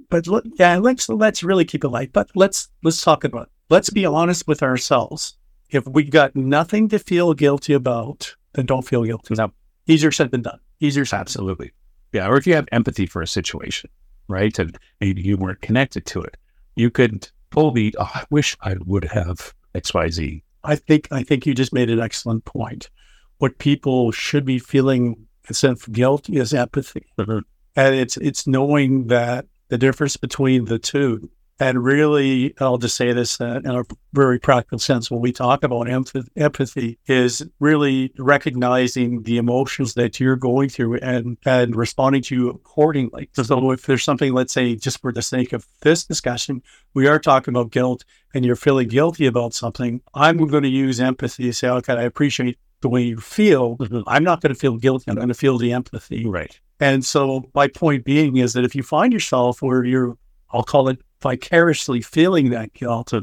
but 0.10 0.28
look, 0.28 0.46
yeah, 0.58 0.78
let's 0.78 1.08
let's 1.08 1.44
really 1.44 1.66
keep 1.66 1.84
it 1.84 1.90
light. 1.90 2.12
But 2.12 2.30
let's 2.36 2.70
let's 2.84 3.02
talk 3.02 3.24
about 3.24 3.44
it. 3.44 3.50
Let's 3.70 3.90
be 3.90 4.06
honest 4.06 4.48
with 4.48 4.64
ourselves. 4.64 5.38
If 5.70 5.88
we 5.88 6.04
got 6.04 6.36
nothing 6.36 6.90
to 6.90 7.00
feel 7.00 7.34
guilty 7.36 7.74
about, 7.74 8.36
then 8.54 8.66
don't 8.66 8.88
feel 8.88 9.04
guilty. 9.04 9.36
No. 9.36 9.52
Easier 9.88 10.12
said 10.12 10.32
than 10.32 10.42
done. 10.42 10.60
Easier 10.80 11.06
said. 11.06 11.20
Absolutely. 11.20 11.72
Yeah. 12.12 12.28
Or 12.28 12.38
if 12.38 12.48
you 12.48 12.56
have 12.56 12.68
empathy 12.72 13.06
for 13.06 13.22
a 13.22 13.28
situation, 13.28 13.90
right? 14.28 14.58
And 14.58 14.78
maybe 15.00 15.22
you 15.22 15.38
weren't 15.38 15.62
connected 15.62 16.06
to 16.08 16.22
it, 16.22 16.38
you 16.76 16.90
could 16.90 17.30
pull 17.52 17.72
the, 17.72 17.96
oh, 18.00 18.10
I 18.14 18.24
wish 18.32 18.58
I 18.62 18.76
would 18.86 19.04
have 19.06 19.54
XYZ. 19.76 20.42
I 20.64 20.76
think, 20.76 21.08
I 21.12 21.24
think 21.24 21.46
you 21.46 21.54
just 21.54 21.74
made 21.74 21.90
an 21.90 22.00
excellent 22.00 22.46
point. 22.46 22.90
What 23.40 23.58
people 23.58 24.12
should 24.12 24.46
be 24.46 24.60
feeling 24.60 25.28
instead 25.48 25.72
of 25.72 25.92
guilt 25.92 26.30
is 26.30 26.54
empathy. 26.54 27.08
Mm-hmm. 27.18 27.40
And 27.76 27.96
it's, 27.96 28.18
it's 28.18 28.48
knowing 28.48 29.08
that 29.08 29.48
the 29.70 29.78
difference 29.78 30.18
between 30.18 30.66
the 30.66 30.80
two 30.80 31.30
and 31.62 31.84
really, 31.84 32.54
I'll 32.60 32.78
just 32.78 32.96
say 32.96 33.12
this 33.12 33.42
uh, 33.42 33.60
in 33.64 33.72
a 33.72 33.84
very 34.14 34.40
practical 34.40 34.80
sense 34.80 35.12
when 35.12 35.20
we 35.20 35.34
talk 35.34 35.64
about 35.64 35.90
empathy, 35.90 36.98
is 37.06 37.46
really 37.60 38.14
recognizing 38.18 39.24
the 39.24 39.38
emotions 39.38 39.96
that 39.96 40.20
you're 40.20 40.38
going 40.38 40.70
through 40.70 41.00
and, 41.00 41.38
and 41.46 41.76
responding 41.76 42.22
to 42.24 42.36
you 42.36 42.50
accordingly. 42.50 43.30
So, 43.34 43.72
if 43.72 43.86
there's 43.86 44.04
something, 44.04 44.34
let's 44.34 44.54
say, 44.54 44.76
just 44.76 45.02
for 45.02 45.12
the 45.12 45.22
sake 45.22 45.52
of 45.52 45.68
this 45.82 46.06
discussion, 46.06 46.64
we 46.94 47.08
are 47.08 47.20
talking 47.20 47.54
about 47.54 47.72
guilt 47.72 48.06
and 48.34 48.46
you're 48.46 48.56
feeling 48.56 48.88
guilty 48.88 49.26
about 49.26 49.54
something, 49.54 50.02
I'm 50.14 50.38
going 50.38 50.64
to 50.64 50.70
use 50.70 51.02
empathy 51.02 51.44
to 51.44 51.54
say, 51.54 51.68
okay, 51.68 51.94
I 51.94 52.04
appreciate 52.04 52.58
the 52.82 52.90
way 52.90 53.04
you 53.04 53.18
feel. 53.18 53.78
Mm-hmm. 53.78 54.02
I'm 54.08 54.24
not 54.24 54.42
going 54.42 54.54
to 54.54 54.60
feel 54.60 54.78
guilty. 54.78 55.06
I'm 55.10 55.16
going 55.16 55.28
to 55.28 55.34
feel 55.34 55.58
the 55.58 55.74
empathy. 55.74 56.26
Right. 56.26 56.60
And 56.80 57.04
so, 57.04 57.44
my 57.54 57.68
point 57.68 58.06
being 58.06 58.38
is 58.38 58.54
that 58.54 58.64
if 58.64 58.76
you 58.76 58.84
find 58.84 59.12
yourself 59.12 59.62
where 59.62 59.84
you're, 59.84 60.18
I'll 60.52 60.64
call 60.64 60.88
it 60.88 61.00
vicariously 61.22 62.02
feeling 62.02 62.50
that 62.52 62.74
guilt, 62.74 63.14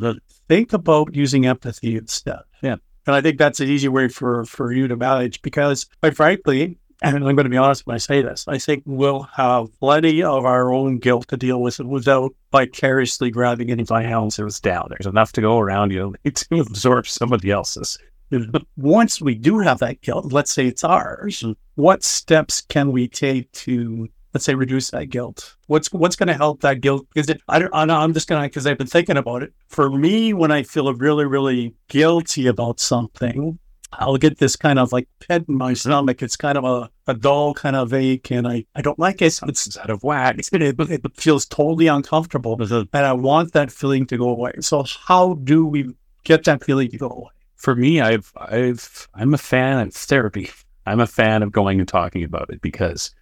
think 0.48 0.72
about 0.72 1.14
using 1.14 1.46
empathy 1.46 1.96
instead. 1.96 2.40
Yeah. 2.62 2.76
And 3.06 3.14
I 3.14 3.20
think 3.20 3.38
that's 3.38 3.60
an 3.60 3.68
easy 3.68 3.88
way 3.88 4.08
for, 4.08 4.44
for 4.44 4.72
you 4.72 4.88
to 4.88 4.96
manage 4.96 5.40
because, 5.40 5.86
quite 6.00 6.16
frankly, 6.16 6.78
and 7.02 7.16
I'm 7.16 7.22
going 7.22 7.44
to 7.44 7.50
be 7.50 7.56
honest 7.56 7.86
when 7.86 7.94
I 7.94 7.98
say 7.98 8.22
this, 8.22 8.46
I 8.48 8.58
think 8.58 8.82
we'll 8.86 9.22
have 9.22 9.68
plenty 9.80 10.22
of 10.22 10.44
our 10.44 10.72
own 10.72 10.98
guilt 10.98 11.28
to 11.28 11.36
deal 11.36 11.60
with 11.60 11.78
without 11.78 12.34
vicariously 12.52 13.30
grabbing 13.30 13.70
anybody 13.70 14.08
else's 14.08 14.60
down. 14.60 14.88
There's 14.90 15.06
enough 15.06 15.32
to 15.32 15.40
go 15.40 15.58
around. 15.58 15.92
You 15.92 16.14
need 16.25 16.36
to 16.36 16.60
absorb 16.60 17.06
somebody 17.06 17.50
else's. 17.50 17.98
But 18.30 18.64
once 18.76 19.21
we 19.21 19.35
do 19.35 19.61
have 19.61 19.78
that 19.78 20.00
guilt, 20.00 20.33
let's 20.33 20.50
say 20.50 20.66
it's 20.66 20.85
ours, 20.85 21.40
mm-hmm. 21.40 21.52
what 21.76 22.02
steps 22.02 22.61
can 22.61 22.92
we 22.92 23.09
take 23.09 23.50
to 23.52 24.09
let's 24.35 24.45
say 24.45 24.54
reduce 24.54 24.90
that 24.90 25.06
guilt? 25.06 25.56
What's 25.66 25.90
what's 25.92 26.16
going 26.16 26.26
to 26.26 26.35
help 26.35 26.61
that 26.61 26.83
guilt? 26.83 27.06
Because 27.14 27.35
I 27.49 27.59
don't, 27.59 27.73
i'm 27.73 28.12
just 28.12 28.28
going 28.28 28.42
to 28.42 28.49
because 28.49 28.66
i've 28.66 28.78
been 28.78 28.87
thinking 28.87 29.16
about 29.16 29.42
it. 29.42 29.52
For 29.68 29.90
me 29.90 30.35
when 30.35 30.50
i 30.50 30.62
feel 30.62 30.92
really 30.92 31.25
really 31.25 31.75
guilty 31.88 32.47
about 32.47 32.80
something 32.80 33.59
i'll 33.92 34.16
get 34.18 34.37
this 34.38 34.56
kind 34.56 34.78
of 34.78 34.92
like 34.92 35.09
pit 35.21 35.45
in 35.49 35.54
my 35.56 35.73
stomach. 35.73 36.23
It's 36.23 36.37
kind 36.37 36.59
of 36.59 36.64
a, 36.64 36.90
a 37.06 37.14
dull 37.14 37.54
kind 37.54 37.76
of 37.76 37.95
ache 37.95 38.30
and 38.30 38.47
i, 38.47 38.66
I 38.75 38.83
don't 38.83 38.99
like 38.99 39.23
it. 39.23 39.40
It's 39.42 39.78
out 39.78 39.90
of 39.90 40.02
whack. 40.02 40.37
It, 40.52 40.76
it 40.78 41.16
feels 41.16 41.47
totally 41.47 41.87
uncomfortable 41.87 42.61
and 42.61 42.88
i 42.92 43.12
want 43.12 43.52
that 43.52 43.71
feeling 43.71 44.06
to 44.09 44.18
go 44.18 44.28
away. 44.28 44.52
So 44.61 44.85
how 45.06 45.35
do 45.35 45.64
we 45.64 45.95
get 46.25 46.45
that 46.45 46.64
feeling 46.64 46.90
to 46.90 46.99
go 46.99 47.09
away 47.09 47.30
for 47.56 47.75
me 47.75 48.00
i've 48.00 48.32
i've 48.36 49.08
i'm 49.14 49.34
a 49.34 49.38
fan 49.38 49.88
of 49.88 49.94
therapy 49.94 50.50
i'm 50.86 51.00
a 51.00 51.06
fan 51.06 51.42
of 51.42 51.52
going 51.52 51.80
and 51.80 51.88
talking 51.88 52.22
about 52.22 52.48
it 52.50 52.60
because 52.60 53.14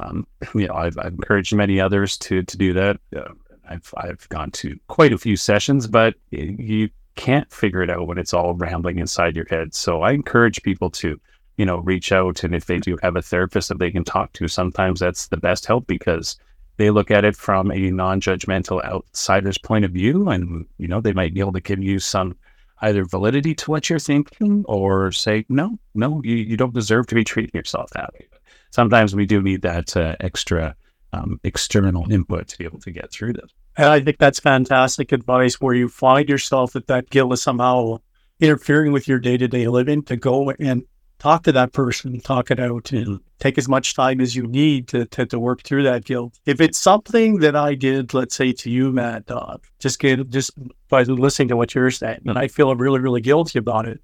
um, 0.00 0.26
you 0.54 0.66
know, 0.66 0.74
I've, 0.74 0.98
I've, 0.98 1.14
encouraged 1.14 1.54
many 1.54 1.80
others 1.80 2.16
to 2.18 2.42
to 2.42 2.56
do 2.56 2.72
that. 2.74 2.98
Uh, 3.14 3.32
I've 3.68 3.94
I've 3.96 4.28
gone 4.28 4.50
to 4.52 4.78
quite 4.88 5.12
a 5.12 5.18
few 5.18 5.36
sessions, 5.36 5.86
but 5.86 6.14
you 6.30 6.90
can't 7.14 7.52
figure 7.52 7.82
it 7.82 7.90
out 7.90 8.06
when 8.06 8.18
it's 8.18 8.34
all 8.34 8.54
rambling 8.54 8.98
inside 8.98 9.36
your 9.36 9.46
head. 9.48 9.74
So 9.74 10.02
I 10.02 10.12
encourage 10.12 10.62
people 10.62 10.90
to, 10.90 11.20
you 11.56 11.66
know, 11.66 11.78
reach 11.78 12.12
out, 12.12 12.42
and 12.42 12.54
if 12.54 12.66
they 12.66 12.78
do 12.78 12.98
have 13.02 13.16
a 13.16 13.22
therapist 13.22 13.68
that 13.68 13.78
they 13.78 13.90
can 13.90 14.04
talk 14.04 14.32
to, 14.34 14.48
sometimes 14.48 15.00
that's 15.00 15.28
the 15.28 15.36
best 15.36 15.66
help 15.66 15.86
because 15.86 16.36
they 16.78 16.90
look 16.90 17.10
at 17.10 17.24
it 17.24 17.36
from 17.36 17.70
a 17.70 17.90
non-judgmental 17.90 18.82
outsider's 18.84 19.58
point 19.58 19.84
of 19.84 19.92
view, 19.92 20.28
and 20.28 20.66
you 20.78 20.88
know 20.88 21.00
they 21.00 21.12
might 21.12 21.34
be 21.34 21.40
able 21.40 21.52
to 21.52 21.60
give 21.60 21.82
you 21.82 21.98
some 21.98 22.36
either 22.82 23.04
validity 23.04 23.54
to 23.54 23.70
what 23.70 23.88
you're 23.88 23.98
thinking 23.98 24.64
or 24.66 25.12
say 25.12 25.44
no, 25.48 25.78
no, 25.94 26.20
you, 26.24 26.36
you 26.36 26.56
don't 26.56 26.74
deserve 26.74 27.06
to 27.08 27.14
be 27.14 27.24
treating 27.24 27.52
yourself 27.54 27.90
that 27.90 28.12
way. 28.14 28.26
Sometimes 28.70 29.14
we 29.14 29.26
do 29.26 29.42
need 29.42 29.62
that 29.62 29.96
uh, 29.96 30.16
extra 30.20 30.74
um, 31.12 31.40
external 31.44 32.10
input 32.10 32.48
to 32.48 32.58
be 32.58 32.64
able 32.64 32.80
to 32.80 32.90
get 32.90 33.10
through 33.10 33.32
this. 33.32 33.50
And 33.76 33.86
I 33.86 34.00
think 34.00 34.18
that's 34.18 34.40
fantastic 34.40 35.12
advice 35.12 35.60
where 35.60 35.74
you 35.74 35.88
find 35.88 36.28
yourself 36.28 36.72
that 36.72 36.86
that 36.86 37.10
guilt 37.10 37.32
is 37.32 37.42
somehow 37.42 37.98
interfering 38.38 38.92
with 38.92 39.08
your 39.08 39.18
day 39.18 39.36
to 39.36 39.48
day 39.48 39.68
living 39.68 40.02
to 40.04 40.16
go 40.16 40.50
and 40.50 40.84
talk 41.20 41.44
to 41.44 41.52
that 41.52 41.72
person, 41.72 42.18
talk 42.20 42.50
it 42.50 42.58
out, 42.58 42.90
and 42.90 43.20
take 43.38 43.58
as 43.58 43.68
much 43.68 43.94
time 43.94 44.20
as 44.20 44.34
you 44.34 44.42
need 44.42 44.88
to, 44.88 45.04
to, 45.06 45.26
to 45.26 45.38
work 45.38 45.62
through 45.62 45.84
that 45.84 46.04
guilt. 46.04 46.40
If 46.46 46.60
it's 46.60 46.78
something 46.78 47.38
that 47.38 47.54
I 47.54 47.74
did, 47.74 48.12
let's 48.12 48.34
say 48.34 48.52
to 48.52 48.70
you, 48.70 48.90
Mad, 48.90 49.26
Dog, 49.26 49.64
just 49.78 50.00
get 50.00 50.28
just 50.30 50.50
by 50.88 51.02
listening 51.04 51.48
to 51.48 51.56
what 51.56 51.74
you're 51.74 51.90
saying, 51.90 52.22
and 52.26 52.38
I 52.38 52.48
feel 52.48 52.74
really, 52.74 52.98
really 52.98 53.20
guilty 53.20 53.58
about 53.58 53.86
it. 53.86 54.00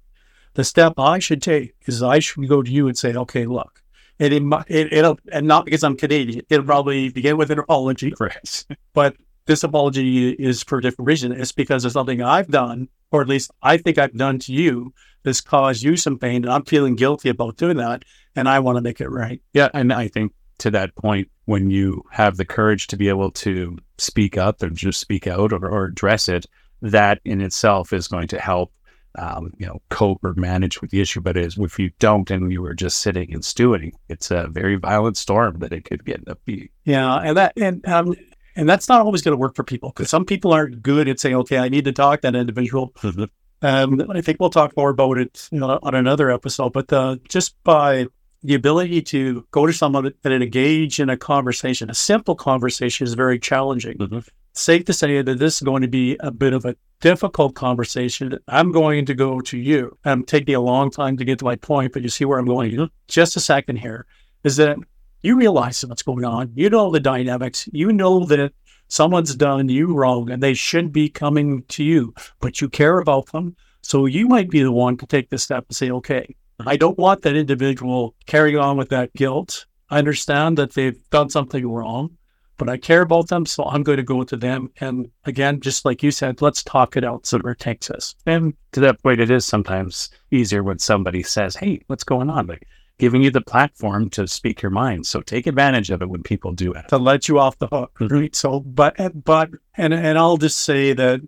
The 0.53 0.63
step 0.63 0.93
I 0.97 1.19
should 1.19 1.41
take 1.41 1.75
is 1.85 2.01
I 2.01 2.19
should 2.19 2.47
go 2.47 2.63
to 2.63 2.71
you 2.71 2.87
and 2.87 2.97
say, 2.97 3.13
okay, 3.13 3.45
look, 3.45 3.83
and 4.19 4.33
it, 4.33 4.43
it, 4.67 4.93
it'll, 4.93 5.19
and 5.31 5.47
not 5.47 5.65
because 5.65 5.83
I'm 5.83 5.97
Canadian, 5.97 6.45
it'll 6.49 6.65
probably 6.65 7.09
begin 7.09 7.37
with 7.37 7.51
an 7.51 7.59
apology. 7.59 8.13
But 8.93 9.15
this 9.45 9.63
apology 9.63 10.31
is 10.31 10.63
for 10.63 10.79
a 10.79 10.81
different 10.81 11.07
reason. 11.07 11.31
It's 11.31 11.51
because 11.51 11.85
of 11.85 11.91
something 11.91 12.21
I've 12.21 12.49
done, 12.49 12.89
or 13.11 13.21
at 13.21 13.27
least 13.27 13.51
I 13.61 13.77
think 13.77 13.97
I've 13.97 14.15
done 14.15 14.39
to 14.39 14.53
you 14.53 14.93
that's 15.23 15.41
caused 15.41 15.83
you 15.83 15.97
some 15.97 16.17
pain. 16.17 16.43
And 16.43 16.53
I'm 16.53 16.65
feeling 16.65 16.95
guilty 16.95 17.29
about 17.29 17.57
doing 17.57 17.77
that. 17.77 18.03
And 18.35 18.47
I 18.47 18.59
want 18.59 18.77
to 18.77 18.81
make 18.81 19.01
it 19.01 19.09
right. 19.09 19.41
Yeah. 19.53 19.69
And 19.73 19.91
I 19.91 20.07
think 20.07 20.33
to 20.59 20.71
that 20.71 20.95
point, 20.95 21.29
when 21.45 21.69
you 21.69 22.03
have 22.11 22.37
the 22.37 22.45
courage 22.45 22.87
to 22.87 22.97
be 22.97 23.09
able 23.09 23.31
to 23.31 23.77
speak 23.97 24.37
up 24.37 24.61
or 24.61 24.69
just 24.69 24.99
speak 24.99 25.27
out 25.27 25.53
or, 25.53 25.67
or 25.67 25.85
address 25.85 26.29
it, 26.29 26.45
that 26.81 27.19
in 27.25 27.41
itself 27.41 27.93
is 27.93 28.07
going 28.07 28.27
to 28.27 28.39
help 28.39 28.71
um, 29.17 29.51
you 29.57 29.65
know, 29.65 29.81
cope 29.89 30.23
or 30.23 30.33
manage 30.35 30.79
with 30.81 30.91
the 30.91 31.01
issue. 31.01 31.21
But 31.21 31.37
is 31.37 31.57
if 31.57 31.79
you 31.79 31.91
don't 31.99 32.29
and 32.29 32.51
you 32.51 32.61
were 32.61 32.73
just 32.73 32.99
sitting 32.99 33.33
and 33.33 33.43
stewing, 33.43 33.93
it's 34.09 34.31
a 34.31 34.47
very 34.47 34.75
violent 34.75 35.17
storm 35.17 35.59
that 35.59 35.73
it 35.73 35.85
could 35.85 36.05
get 36.05 36.27
up 36.27 36.39
being. 36.45 36.69
Yeah, 36.85 37.17
and 37.17 37.37
that 37.37 37.53
and 37.57 37.85
um, 37.87 38.15
and 38.57 38.67
that's 38.67 38.89
not 38.89 39.01
always 39.01 39.21
going 39.21 39.33
to 39.33 39.37
work 39.37 39.55
for 39.55 39.63
people 39.63 39.89
because 39.89 40.09
some 40.09 40.25
people 40.25 40.51
aren't 40.51 40.81
good 40.81 41.07
at 41.07 41.19
saying, 41.19 41.35
okay, 41.35 41.59
I 41.59 41.69
need 41.69 41.85
to 41.85 41.91
talk 41.93 42.21
to 42.21 42.31
that 42.31 42.37
individual. 42.37 42.91
Mm-hmm. 42.97 43.25
Um, 43.61 44.11
I 44.11 44.21
think 44.21 44.39
we'll 44.39 44.49
talk 44.49 44.75
more 44.75 44.89
about 44.89 45.17
it 45.17 45.47
you 45.51 45.59
know, 45.59 45.79
on 45.81 45.95
another 45.95 46.29
episode. 46.31 46.73
But 46.73 46.91
uh, 46.91 47.17
just 47.29 47.55
by 47.63 48.07
the 48.43 48.55
ability 48.55 49.01
to 49.03 49.45
go 49.51 49.65
to 49.65 49.73
someone 49.73 50.11
and 50.23 50.33
engage 50.33 50.99
in 50.99 51.09
a 51.09 51.17
conversation, 51.17 51.89
a 51.89 51.95
simple 51.95 52.35
conversation 52.35 53.05
is 53.05 53.13
very 53.13 53.39
challenging. 53.39 53.97
Mm-hmm. 53.97 54.19
Safe 54.53 54.85
to 54.85 54.93
say 54.93 55.21
that 55.21 55.37
this 55.37 55.57
is 55.57 55.61
going 55.61 55.83
to 55.83 55.87
be 55.87 56.17
a 56.19 56.31
bit 56.31 56.53
of 56.53 56.65
a 56.65 56.75
difficult 56.99 57.53
conversation. 57.53 58.39
I'm 58.47 58.71
going 58.71 59.05
to 59.05 59.13
go 59.13 59.39
to 59.41 59.57
you. 59.57 59.95
I'm 60.03 60.23
taking 60.23 60.55
a 60.55 60.59
long 60.59 60.89
time 60.89 61.15
to 61.17 61.25
get 61.25 61.37
to 61.39 61.45
my 61.45 61.55
point, 61.55 61.93
but 61.93 62.01
you 62.01 62.09
see 62.09 62.25
where 62.25 62.39
I'm 62.39 62.45
going. 62.45 62.71
Mm-hmm. 62.71 62.85
Just 63.07 63.35
a 63.35 63.39
second 63.39 63.77
here 63.77 64.07
is 64.43 64.55
that 64.57 64.77
you 65.21 65.35
realize 65.35 65.83
what's 65.85 66.03
going 66.03 66.25
on. 66.25 66.51
You 66.55 66.69
know 66.69 66.91
the 66.91 66.99
dynamics. 66.99 67.67
You 67.71 67.91
know 67.91 68.25
that 68.25 68.53
someone's 68.87 69.35
done 69.35 69.69
you 69.69 69.93
wrong 69.93 70.29
and 70.29 70.41
they 70.41 70.53
shouldn't 70.53 70.93
be 70.93 71.09
coming 71.09 71.63
to 71.69 71.83
you, 71.83 72.13
but 72.39 72.61
you 72.61 72.69
care 72.69 72.99
about 72.99 73.31
them. 73.31 73.55
So 73.81 74.05
you 74.05 74.27
might 74.27 74.49
be 74.49 74.61
the 74.61 74.71
one 74.71 74.97
to 74.97 75.05
take 75.05 75.29
the 75.29 75.37
step 75.37 75.65
and 75.67 75.75
say, 75.75 75.91
okay, 75.91 76.35
I 76.65 76.77
don't 76.77 76.97
want 76.97 77.21
that 77.21 77.35
individual 77.35 78.15
carrying 78.25 78.57
on 78.57 78.77
with 78.77 78.89
that 78.89 79.13
guilt. 79.13 79.65
I 79.89 79.99
understand 79.99 80.57
that 80.57 80.73
they've 80.73 80.97
done 81.09 81.29
something 81.29 81.65
wrong, 81.65 82.17
but 82.57 82.67
I 82.67 82.77
care 82.77 83.01
about 83.01 83.27
them. 83.27 83.45
So 83.45 83.63
I'm 83.63 83.83
going 83.83 83.97
to 83.97 84.03
go 84.03 84.23
to 84.23 84.35
them. 84.35 84.71
And 84.81 85.09
again, 85.25 85.61
just 85.61 85.85
like 85.85 86.03
you 86.03 86.11
said, 86.11 86.41
let's 86.41 86.63
talk 86.63 86.97
it 86.97 87.03
out 87.03 87.25
so 87.25 87.37
it 87.37 87.59
takes 87.59 87.89
us. 87.89 88.15
And 88.25 88.53
to 88.73 88.79
that 88.81 89.01
point, 89.03 89.21
it 89.21 89.31
is 89.31 89.45
sometimes 89.45 90.09
easier 90.31 90.63
when 90.63 90.79
somebody 90.79 91.23
says, 91.23 91.55
Hey, 91.55 91.81
what's 91.87 92.03
going 92.03 92.29
on? 92.29 92.47
Like, 92.47 92.67
giving 92.97 93.21
you 93.21 93.31
the 93.31 93.41
platform 93.41 94.09
to 94.11 94.27
speak 94.27 94.61
your 94.61 94.71
mind. 94.71 95.05
So 95.05 95.21
take 95.21 95.47
advantage 95.47 95.89
of 95.89 96.01
it 96.01 96.09
when 96.09 96.23
people 96.23 96.51
do 96.51 96.73
it. 96.73 96.87
To 96.89 96.97
let 96.97 97.27
you 97.27 97.39
off 97.39 97.57
the 97.59 97.67
hook. 97.67 97.97
Mm-hmm. 97.99 98.13
Right. 98.13 98.35
So, 98.35 98.61
but, 98.61 98.95
but, 99.23 99.49
and, 99.75 99.93
and 99.93 100.17
I'll 100.17 100.37
just 100.37 100.59
say 100.59 100.93
that 100.93 101.21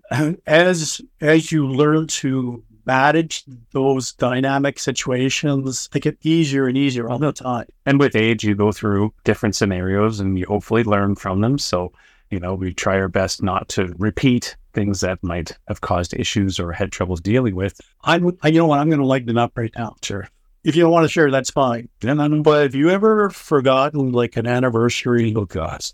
as, 0.47 1.01
as 1.21 1.51
you 1.51 1.67
learn 1.67 2.07
to 2.07 2.63
manage 2.85 3.43
those 3.71 4.13
dynamic 4.13 4.79
situations, 4.79 5.89
they 5.91 5.99
get 5.99 6.17
easier 6.23 6.67
and 6.67 6.77
easier 6.77 7.07
all 7.07 7.19
the 7.19 7.31
time. 7.31 7.67
And 7.85 7.99
with 7.99 8.15
age, 8.15 8.43
you 8.43 8.55
go 8.55 8.71
through 8.71 9.13
different 9.23 9.55
scenarios 9.55 10.19
and 10.19 10.39
you 10.39 10.45
hopefully 10.47 10.83
learn 10.83 11.15
from 11.15 11.41
them. 11.41 11.59
So, 11.59 11.91
you 12.31 12.39
know, 12.39 12.55
we 12.55 12.73
try 12.73 12.99
our 12.99 13.07
best 13.07 13.43
not 13.43 13.69
to 13.69 13.93
repeat 13.97 14.55
things 14.73 15.01
that 15.01 15.23
might 15.23 15.57
have 15.67 15.81
caused 15.81 16.13
issues 16.13 16.59
or 16.59 16.71
had 16.71 16.91
troubles 16.91 17.21
dealing 17.21 17.55
with. 17.55 17.79
I'm, 18.03 18.25
you 18.43 18.51
know 18.53 18.67
what? 18.67 18.79
I'm 18.79 18.89
going 18.89 19.01
to 19.01 19.05
lighten 19.05 19.29
it 19.29 19.37
up 19.37 19.55
right 19.55 19.73
now. 19.75 19.95
Sure 20.01 20.27
if 20.63 20.75
you 20.75 20.83
don't 20.83 20.91
want 20.91 21.05
to 21.05 21.09
share, 21.09 21.31
that's 21.31 21.49
fine. 21.49 21.89
Yeah, 22.01 22.13
no, 22.13 22.27
no. 22.27 22.41
But 22.41 22.63
have 22.63 22.75
you 22.75 22.89
ever 22.89 23.29
forgotten 23.29 24.11
like 24.11 24.37
an 24.37 24.47
anniversary? 24.47 25.33
Oh 25.35 25.45
gosh. 25.45 25.93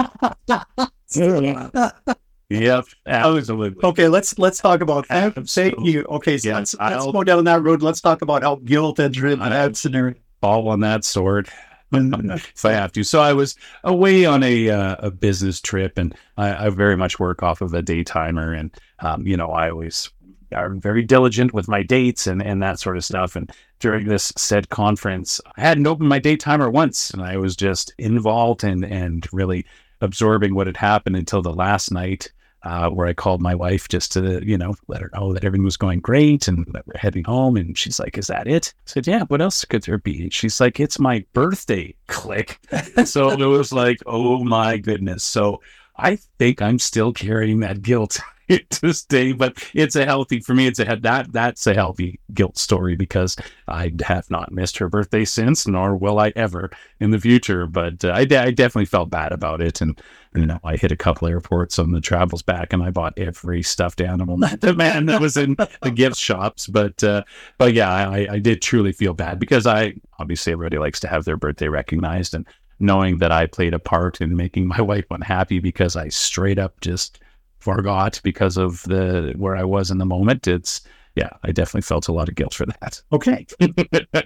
yep, 2.49 2.85
absolutely. 3.05 3.83
Okay, 3.83 4.07
let's 4.07 4.37
let's 4.37 4.59
talk 4.59 4.81
about 4.81 5.07
say 5.47 5.73
you. 5.79 6.03
Okay, 6.03 6.37
so 6.37 6.49
yes, 6.49 6.75
let's, 6.79 6.93
let's 6.93 7.11
go 7.11 7.23
down 7.23 7.43
that 7.45 7.63
road. 7.63 7.81
Let's 7.81 8.01
talk 8.01 8.21
about 8.21 8.43
how 8.43 8.55
guilt 8.55 8.99
entered 8.99 9.31
in 9.31 9.39
that 9.39 9.77
scenario. 9.77 10.15
Fall 10.41 10.67
on 10.67 10.81
that 10.81 11.03
sword. 11.03 11.49
if 11.91 12.65
I 12.65 12.71
have 12.71 12.91
to. 12.93 13.03
So 13.03 13.21
I 13.21 13.33
was 13.33 13.55
away 13.83 14.25
on 14.25 14.43
a 14.43 14.69
uh, 14.69 14.95
a 14.99 15.11
business 15.11 15.61
trip, 15.61 15.97
and 15.97 16.15
I, 16.37 16.65
I, 16.65 16.69
very 16.69 16.97
much 16.97 17.19
work 17.19 17.43
off 17.43 17.61
of 17.61 17.73
a 17.73 17.81
day 17.81 18.03
timer, 18.03 18.53
and 18.53 18.75
um, 18.99 19.25
you 19.25 19.37
know 19.37 19.51
I 19.51 19.69
always 19.69 20.09
I'm 20.51 20.79
very 20.79 21.03
diligent 21.03 21.53
with 21.53 21.67
my 21.67 21.83
dates 21.83 22.27
and, 22.27 22.41
and 22.41 22.61
that 22.61 22.79
sort 22.79 22.97
of 22.97 23.05
stuff. 23.05 23.35
And 23.35 23.51
during 23.79 24.07
this 24.07 24.31
said 24.37 24.69
conference, 24.69 25.39
I 25.57 25.61
hadn't 25.61 25.87
opened 25.87 26.09
my 26.09 26.19
date 26.19 26.39
timer 26.39 26.69
once, 26.69 27.11
and 27.11 27.21
I 27.21 27.37
was 27.37 27.55
just 27.55 27.93
involved 27.97 28.63
and 28.63 28.83
and 28.83 29.27
really 29.31 29.65
absorbing 30.01 30.55
what 30.55 30.67
had 30.67 30.77
happened 30.77 31.15
until 31.15 31.41
the 31.41 31.53
last 31.53 31.91
night. 31.91 32.31
Uh, 32.63 32.89
where 32.89 33.05
I 33.05 33.13
called 33.13 33.43
my 33.43 33.53
wife 33.53 33.87
just 33.87 34.11
to, 34.13 34.43
you 34.43 34.57
know, 34.57 34.73
let 34.87 34.99
her 34.99 35.11
know 35.13 35.31
that 35.33 35.43
everything 35.43 35.63
was 35.63 35.77
going 35.77 35.99
great 35.99 36.47
and 36.47 36.65
that 36.71 36.87
we're 36.87 36.97
heading 36.97 37.23
home. 37.23 37.57
And 37.57 37.77
she's 37.77 37.99
like, 37.99 38.17
Is 38.17 38.25
that 38.25 38.47
it? 38.47 38.73
I 38.75 38.81
said, 38.85 39.05
Yeah, 39.05 39.25
what 39.25 39.39
else 39.39 39.63
could 39.65 39.83
there 39.83 39.99
be? 39.99 40.23
And 40.23 40.33
she's 40.33 40.59
like, 40.59 40.79
It's 40.79 40.97
my 40.97 41.23
birthday. 41.33 41.93
Click. 42.07 42.59
so 43.05 43.29
it 43.29 43.37
was 43.37 43.71
like, 43.71 43.99
Oh 44.07 44.43
my 44.43 44.77
goodness. 44.77 45.23
So 45.23 45.61
I 45.95 46.15
think 46.39 46.59
I'm 46.59 46.79
still 46.79 47.13
carrying 47.13 47.59
that 47.59 47.83
guilt 47.83 48.19
to 48.69 49.05
day, 49.07 49.31
but 49.31 49.57
it's 49.73 49.95
a 49.95 50.05
healthy 50.05 50.39
for 50.39 50.53
me. 50.53 50.67
It's 50.67 50.79
a 50.79 50.85
that 51.01 51.31
that's 51.31 51.65
a 51.67 51.73
healthy 51.73 52.19
guilt 52.33 52.57
story 52.57 52.95
because 52.95 53.35
I 53.67 53.91
have 54.03 54.29
not 54.29 54.51
missed 54.51 54.77
her 54.77 54.89
birthday 54.89 55.25
since, 55.25 55.67
nor 55.67 55.95
will 55.95 56.19
I 56.19 56.31
ever 56.35 56.69
in 56.99 57.11
the 57.11 57.19
future. 57.19 57.65
But 57.65 58.05
uh, 58.05 58.09
I, 58.09 58.21
I 58.21 58.25
definitely 58.51 58.85
felt 58.85 59.09
bad 59.09 59.31
about 59.31 59.61
it, 59.61 59.81
and 59.81 59.99
you 60.35 60.45
know 60.45 60.59
I 60.63 60.75
hit 60.77 60.91
a 60.91 60.97
couple 60.97 61.27
airports 61.27 61.79
on 61.79 61.91
the 61.91 62.01
travels 62.01 62.43
back, 62.43 62.71
and 62.73 62.83
I 62.83 62.91
bought 62.91 63.17
every 63.17 63.63
stuffed 63.63 64.01
animal 64.01 64.37
the 64.59 64.73
man 64.75 65.07
that 65.07 65.21
was 65.21 65.37
in 65.37 65.55
the 65.81 65.91
gift 65.95 66.17
shops. 66.17 66.67
But 66.67 67.03
uh, 67.03 67.23
but 67.57 67.73
yeah, 67.73 67.91
I, 67.91 68.27
I 68.31 68.39
did 68.39 68.61
truly 68.61 68.91
feel 68.91 69.13
bad 69.13 69.39
because 69.39 69.65
I 69.65 69.95
obviously 70.19 70.53
everybody 70.53 70.77
likes 70.77 70.99
to 71.01 71.07
have 71.07 71.25
their 71.25 71.37
birthday 71.37 71.67
recognized, 71.67 72.35
and 72.35 72.45
knowing 72.79 73.17
that 73.19 73.31
I 73.31 73.47
played 73.47 73.73
a 73.73 73.79
part 73.79 74.21
in 74.21 74.35
making 74.35 74.67
my 74.67 74.81
wife 74.81 75.05
unhappy 75.09 75.59
because 75.59 75.95
I 75.95 76.09
straight 76.09 76.59
up 76.59 76.79
just 76.81 77.19
forgot 77.65 78.21
because 78.23 78.57
of 78.57 78.83
the 78.83 79.33
where 79.37 79.55
I 79.55 79.63
was 79.63 79.91
in 79.91 79.97
the 79.97 80.05
moment. 80.05 80.47
It's 80.47 80.81
yeah, 81.15 81.31
I 81.43 81.51
definitely 81.51 81.81
felt 81.81 82.07
a 82.07 82.13
lot 82.13 82.29
of 82.29 82.35
guilt 82.35 82.53
for 82.53 82.65
that. 82.65 83.01
Okay. 83.11 83.45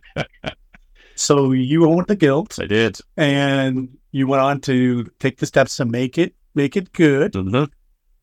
so 1.16 1.52
you 1.52 1.90
owned 1.90 2.08
the 2.08 2.16
guilt. 2.16 2.60
I 2.62 2.66
did. 2.66 3.00
And 3.16 3.98
you 4.12 4.28
went 4.28 4.42
on 4.42 4.60
to 4.62 5.06
take 5.20 5.38
the 5.38 5.46
steps 5.46 5.78
to 5.78 5.86
make 5.86 6.18
it 6.18 6.36
make 6.54 6.76
it 6.76 6.92
good. 6.94 7.34
Mm-hmm. 7.34 7.66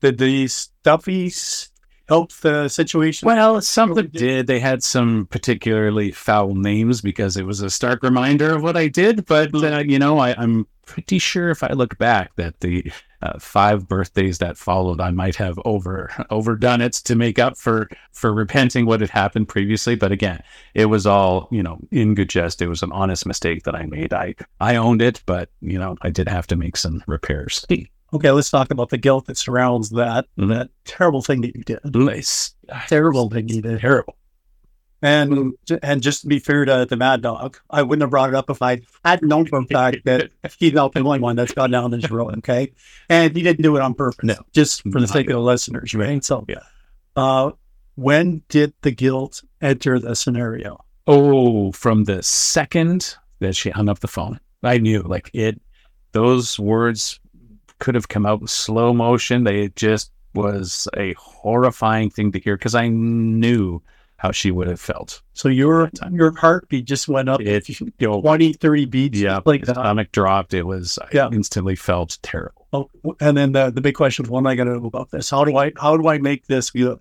Did 0.01 0.19
the 0.19 0.45
stuffies 0.45 1.71
help 2.09 2.33
the 2.35 2.69
situation? 2.69 3.27
Well, 3.27 3.61
some 3.63 3.91
of 3.91 3.97
them 3.97 4.11
did. 4.13 4.47
They 4.47 4.61
had 4.61 4.83
some 4.83 5.27
particularly 5.31 6.13
foul 6.13 6.55
names 6.55 7.01
because 7.01 7.37
it 7.37 7.47
was 7.47 7.63
a 7.63 7.71
stark 7.71 8.03
reminder 8.03 8.55
of 8.55 8.63
what 8.63 8.77
I 8.77 8.89
did. 8.89 9.25
But 9.25 9.55
uh, 9.55 9.85
you 9.87 9.99
know, 9.99 10.19
I, 10.19 10.35
I'm 10.37 10.67
pretty 10.85 11.19
sure 11.19 11.51
if 11.51 11.63
I 11.63 11.69
look 11.69 11.97
back 11.99 12.35
that 12.37 12.61
the 12.61 12.93
uh, 13.27 13.39
five 13.39 13.89
birthdays 13.89 14.39
that 14.39 14.57
followed, 14.57 15.01
I 15.01 15.11
might 15.11 15.37
have 15.37 15.59
over 15.65 16.11
overdone 16.31 16.81
it 16.81 16.93
to 16.95 17.15
make 17.15 17.39
up 17.39 17.57
for 17.57 17.89
for 18.13 18.33
repenting 18.33 18.87
what 18.87 19.01
had 19.01 19.11
happened 19.11 19.49
previously. 19.49 19.97
But 19.97 20.13
again, 20.13 20.43
it 20.75 20.87
was 20.87 21.07
all 21.07 21.49
you 21.51 21.63
know 21.63 21.79
in 21.91 22.15
good 22.15 22.29
jest. 22.29 22.63
It 22.63 22.69
was 22.69 22.83
an 22.83 22.93
honest 22.93 23.27
mistake 23.27 23.65
that 23.65 23.75
I 23.75 23.87
made. 23.87 24.13
I 24.13 24.35
I 24.61 24.77
owned 24.77 25.03
it, 25.03 25.23
but 25.27 25.51
you 25.61 25.79
know 25.79 25.97
I 26.03 26.11
did 26.11 26.29
have 26.29 26.47
to 26.49 26.57
make 26.57 26.77
some 26.77 27.03
repairs. 27.07 27.65
Okay, 28.15 28.31
let's 28.31 28.51
talk 28.51 28.71
about 28.71 28.91
the 28.91 28.99
guilt 28.99 29.27
that 29.27 29.37
surrounds 29.37 29.91
that 29.91 30.27
that 30.37 30.71
terrible 30.85 31.23
thing 31.23 31.41
that 31.43 31.57
you 31.57 31.63
did. 31.65 31.81
Nice, 31.85 32.55
terrible 32.87 33.29
thing 33.29 33.49
you 33.49 33.63
did. 33.63 33.81
Terrible. 33.81 34.17
And 35.03 35.53
and 35.83 36.03
just 36.03 36.23
to 36.23 36.27
be 36.27 36.39
fair 36.39 36.65
to 36.65 36.87
the 36.89 36.97
Mad 36.97 37.21
Dog, 37.23 37.59
I 37.71 37.83
wouldn't 37.83 38.03
have 38.03 38.11
brought 38.11 38.31
it 38.31 38.35
up 38.35 38.49
if 38.49 38.63
I 38.63 38.81
had 39.05 39.23
known 39.23 39.47
for 39.47 39.59
a 39.59 39.65
fact 39.65 39.99
that 40.05 40.31
he's 40.59 40.73
not 40.73 40.95
the 40.95 41.01
only 41.01 41.21
one 41.21 41.37
that's 41.37 41.53
gone 41.53 41.71
down 41.71 41.91
this 41.91 42.11
road. 42.11 42.39
Okay, 42.39 42.73
and 43.09 43.37
he 43.37 43.43
didn't 43.43 43.63
do 43.63 43.77
it 43.77 43.83
on 43.83 43.95
purpose. 43.95 44.25
No. 44.25 44.37
just 44.53 44.83
for 44.91 45.01
the 45.01 45.07
sake 45.07 45.27
of 45.27 45.35
the 45.35 45.41
listeners, 45.41 45.95
right? 45.95 46.25
So, 46.25 46.45
Yeah. 46.49 46.61
Uh, 47.15 47.53
when 47.95 48.43
did 48.49 48.73
the 48.83 48.91
guilt 48.91 49.43
enter 49.61 49.99
the 49.99 50.15
scenario? 50.17 50.83
Oh, 51.07 51.73
from 51.73 52.05
the 52.05 52.23
second 52.23 53.17
that 53.41 53.55
she 53.55 53.71
hung 53.71 53.89
up 53.89 54.01
the 54.01 54.09
phone, 54.09 54.41
I 54.63 54.79
knew 54.79 55.03
like 55.03 55.31
it, 55.35 55.61
those 56.13 56.59
words 56.59 57.21
could 57.79 57.95
have 57.95 58.09
come 58.09 58.25
out 58.27 58.41
in 58.41 58.47
slow 58.47 58.93
motion. 58.93 59.45
They 59.45 59.69
just 59.69 60.11
was 60.35 60.89
a 60.97 61.13
horrifying 61.15 62.11
thing 62.11 62.33
to 62.33 62.39
hear 62.41 62.57
because 62.57 62.75
I 62.75 62.89
knew 62.89 63.83
how 64.19 64.31
she 64.31 64.51
would 64.51 64.67
have 64.69 64.81
felt. 64.81 65.21
So 65.35 65.49
your 65.49 65.91
your 66.11 66.35
heartbeat 66.37 66.85
just 66.87 67.07
went 67.09 67.29
up 67.29 67.41
It, 67.41 67.69
you 67.69 67.93
know, 68.01 68.21
20, 68.21 68.55
30 68.55 68.85
beats, 68.87 69.19
yeah, 69.19 69.41
like 69.45 69.65
the 69.65 69.75
stomach 69.75 70.11
dropped. 70.13 70.55
It 70.55 70.63
was, 70.65 70.99
I 71.03 71.09
Yeah. 71.13 71.29
instantly 71.33 71.77
felt 71.77 72.19
terrible. 72.23 72.67
Oh, 72.73 72.91
and 73.21 73.37
then 73.37 73.53
the, 73.53 73.71
the 73.71 73.81
big 73.81 73.95
question 73.95 74.25
is, 74.25 74.31
what 74.31 74.39
am 74.41 74.47
I 74.47 74.55
going 74.55 74.69
to 74.69 74.79
do 74.81 74.87
about 74.87 75.11
this? 75.11 75.31
How 75.31 75.45
do 75.45 75.57
I 75.57 75.73
how 75.79 75.97
do 75.97 76.09
I 76.09 76.19
make 76.19 76.47
this 76.47 76.71
good? 76.71 76.99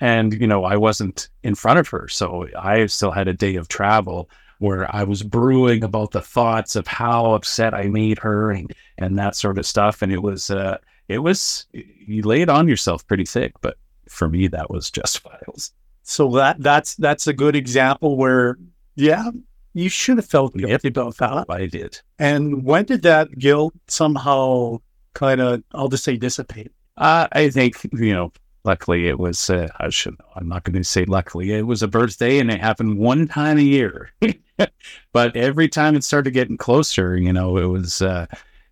And, 0.00 0.34
you 0.34 0.46
know, 0.46 0.64
I 0.64 0.76
wasn't 0.76 1.28
in 1.42 1.54
front 1.54 1.78
of 1.78 1.88
her. 1.88 2.08
So 2.08 2.48
I 2.58 2.86
still 2.86 3.12
had 3.12 3.28
a 3.28 3.32
day 3.32 3.54
of 3.54 3.68
travel 3.68 4.28
where 4.58 4.92
I 4.94 5.04
was 5.04 5.22
brewing 5.22 5.84
about 5.84 6.10
the 6.10 6.20
thoughts 6.20 6.76
of 6.76 6.86
how 6.86 7.32
upset 7.32 7.74
I 7.74 7.84
made 7.84 8.18
her 8.18 8.50
and, 8.50 8.72
and 8.98 9.16
that 9.18 9.36
sort 9.36 9.56
of 9.56 9.66
stuff. 9.66 10.02
And 10.02 10.12
it 10.12 10.22
was, 10.22 10.50
uh, 10.50 10.78
it 11.08 11.18
was, 11.18 11.66
you 11.72 12.22
lay 12.22 12.42
it 12.42 12.48
on 12.48 12.66
yourself 12.68 13.06
pretty 13.06 13.24
thick. 13.24 13.52
But 13.60 13.76
for 14.08 14.28
me, 14.28 14.48
that 14.48 14.68
was 14.70 14.90
justifiable. 14.90 15.56
So 16.04 16.28
that 16.32 16.60
that's 16.60 16.94
that's 16.96 17.26
a 17.26 17.32
good 17.32 17.56
example 17.56 18.16
where 18.16 18.56
yeah, 18.94 19.30
you 19.72 19.88
should 19.88 20.18
have 20.18 20.26
felt 20.26 20.54
Yep. 20.54 20.68
guilty 20.68 20.88
about 20.88 21.16
that. 21.16 21.46
I 21.48 21.66
did. 21.66 22.00
And 22.18 22.62
when 22.64 22.84
did 22.84 23.02
that 23.02 23.36
guilt 23.38 23.74
somehow 23.88 24.78
kind 25.14 25.40
of 25.40 25.62
I'll 25.72 25.88
just 25.88 26.04
say 26.04 26.16
dissipate? 26.16 26.70
Uh, 26.96 27.26
I 27.32 27.50
think, 27.50 27.82
you 27.92 28.12
know, 28.12 28.32
luckily 28.64 29.08
it 29.08 29.18
was, 29.18 29.50
uh, 29.50 29.66
I 29.80 29.88
should, 29.88 30.16
I'm 30.36 30.48
not 30.48 30.62
going 30.62 30.76
to 30.76 30.84
say 30.84 31.04
luckily, 31.06 31.52
it 31.52 31.66
was 31.66 31.82
a 31.82 31.88
birthday 31.88 32.38
and 32.38 32.50
it 32.52 32.60
happened 32.60 32.98
one 32.98 33.26
time 33.26 33.58
a 33.58 33.62
year. 33.62 34.10
but 35.12 35.34
every 35.36 35.68
time 35.68 35.96
it 35.96 36.04
started 36.04 36.30
getting 36.32 36.56
closer, 36.56 37.16
you 37.16 37.32
know, 37.32 37.56
it 37.56 37.66
was, 37.66 38.00
uh, 38.00 38.26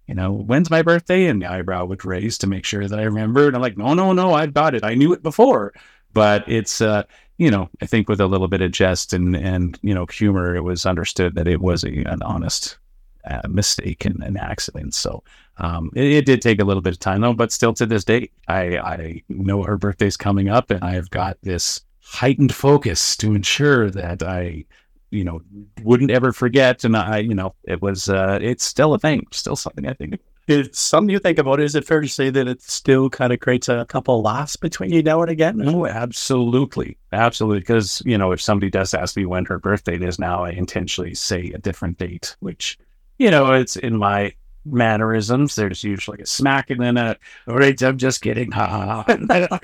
you 0.07 0.15
know, 0.15 0.31
when's 0.33 0.71
my 0.71 0.83
birthday? 0.83 1.27
And 1.27 1.43
the 1.43 1.51
eyebrow 1.51 1.85
would 1.85 2.05
raise 2.05 2.39
to 2.39 2.47
make 2.47 2.65
sure 2.65 2.87
that 2.87 2.99
I 2.99 3.03
remembered. 3.05 3.55
I'm 3.57 3.63
like, 3.63 3.77
no, 3.77 3.93
no, 3.95 4.13
no, 4.13 4.35
I've 4.35 4.55
got 4.55 4.75
it. 4.75 4.85
I 4.85 4.95
knew 4.95 5.13
it 5.13 5.23
before. 5.23 5.73
But 6.13 6.49
it's, 6.49 6.81
uh, 6.81 7.05
you 7.39 7.51
know, 7.51 7.69
I 7.81 7.87
think 7.87 8.09
with 8.09 8.21
a 8.21 8.27
little 8.27 8.49
bit 8.49 8.61
of 8.61 8.71
jest 8.71 9.13
and, 9.13 9.37
and 9.37 9.79
you 9.83 9.95
know, 9.95 10.07
humor, 10.07 10.55
it 10.55 10.63
was 10.63 10.87
understood 10.87 11.35
that 11.35 11.49
it 11.49 11.61
was 11.61 11.85
a, 11.85 12.05
an 12.05 12.23
honest 12.23 12.79
uh, 13.29 13.41
mistake 13.49 14.05
and 14.05 14.23
an 14.23 14.37
accident. 14.37 14.95
So, 14.95 15.23
um, 15.59 15.91
it, 15.95 16.05
it 16.05 16.27
did 16.27 16.43
take 16.43 16.61
a 16.61 16.65
little 16.65 16.83
bit 16.83 16.95
of 16.95 16.99
time 16.99 17.21
though, 17.21 17.33
but 17.33 17.53
still 17.53 17.73
to 17.75 17.87
this 17.87 18.05
day, 18.05 18.31
I, 18.49 18.79
I 18.79 19.23
know 19.29 19.63
her 19.63 19.77
birthday's 19.77 20.17
coming 20.17 20.49
up 20.49 20.71
and 20.71 20.83
I've 20.83 21.11
got 21.11 21.39
this 21.43 21.81
heightened 22.01 22.55
focus 22.55 23.17
to 23.19 23.35
ensure 23.35 23.91
that 23.91 24.23
I, 24.23 24.65
you 25.11 25.25
know, 25.25 25.41
wouldn't 25.83 26.11
ever 26.11 26.33
forget. 26.33 26.85
And 26.85 26.97
I, 26.97 27.19
you 27.19 27.35
know, 27.35 27.55
it 27.65 27.81
was, 27.81 28.09
uh, 28.09 28.39
it's 28.43 28.65
still 28.65 28.95
a 28.95 28.99
thing, 28.99 29.27
still 29.31 29.57
something 29.57 29.87
I 29.87 29.93
think. 29.93 30.19
It's 30.49 30.81
something 30.81 31.11
you 31.11 31.21
think 31.21 31.39
about. 31.39 31.61
Is 31.61 31.75
it 31.77 31.85
fair 31.85 32.01
to 32.01 32.09
say 32.09 32.29
that 32.31 32.49
it 32.49 32.63
still 32.63 33.09
kind 33.09 33.33
of 33.33 33.39
creates 33.41 33.69
a 33.69 33.85
couple 33.85 34.23
laughs 34.23 34.57
between 34.57 34.93
you 34.93 35.03
now 35.03 35.23
and 35.23 35.31
again? 35.31 35.57
No, 35.59 35.87
absolutely. 35.87 36.99
Absolutely. 37.13 37.61
Because, 37.61 38.03
you 38.05 38.19
know, 38.19 38.33
if 38.33 38.41
somebody 38.41 38.69
does 38.69 38.93
ask 38.93 39.17
me 39.17 39.25
when 39.25 39.45
her 39.45 39.59
birthday 39.59 39.97
is 39.97 40.19
now, 40.19 40.45
I 40.45 40.51
intentionally 40.51 41.15
say 41.15 41.53
a 41.53 41.59
different 41.59 41.99
date, 41.99 42.37
which, 42.41 42.77
you 43.19 43.31
know, 43.31 43.53
it's 43.53 43.77
in 43.77 43.97
my 43.97 44.35
mannerisms. 44.65 45.55
There's 45.55 45.85
usually 45.85 46.21
a 46.21 46.27
smack 46.27 46.71
and 46.71 46.81
then 46.81 46.97
a, 46.97 47.17
all 47.47 47.57
right, 47.57 47.81
I'm 47.81 47.97
just 47.97 48.21
kidding. 48.21 48.51
Ha 48.51 48.67
ha. 48.67 49.05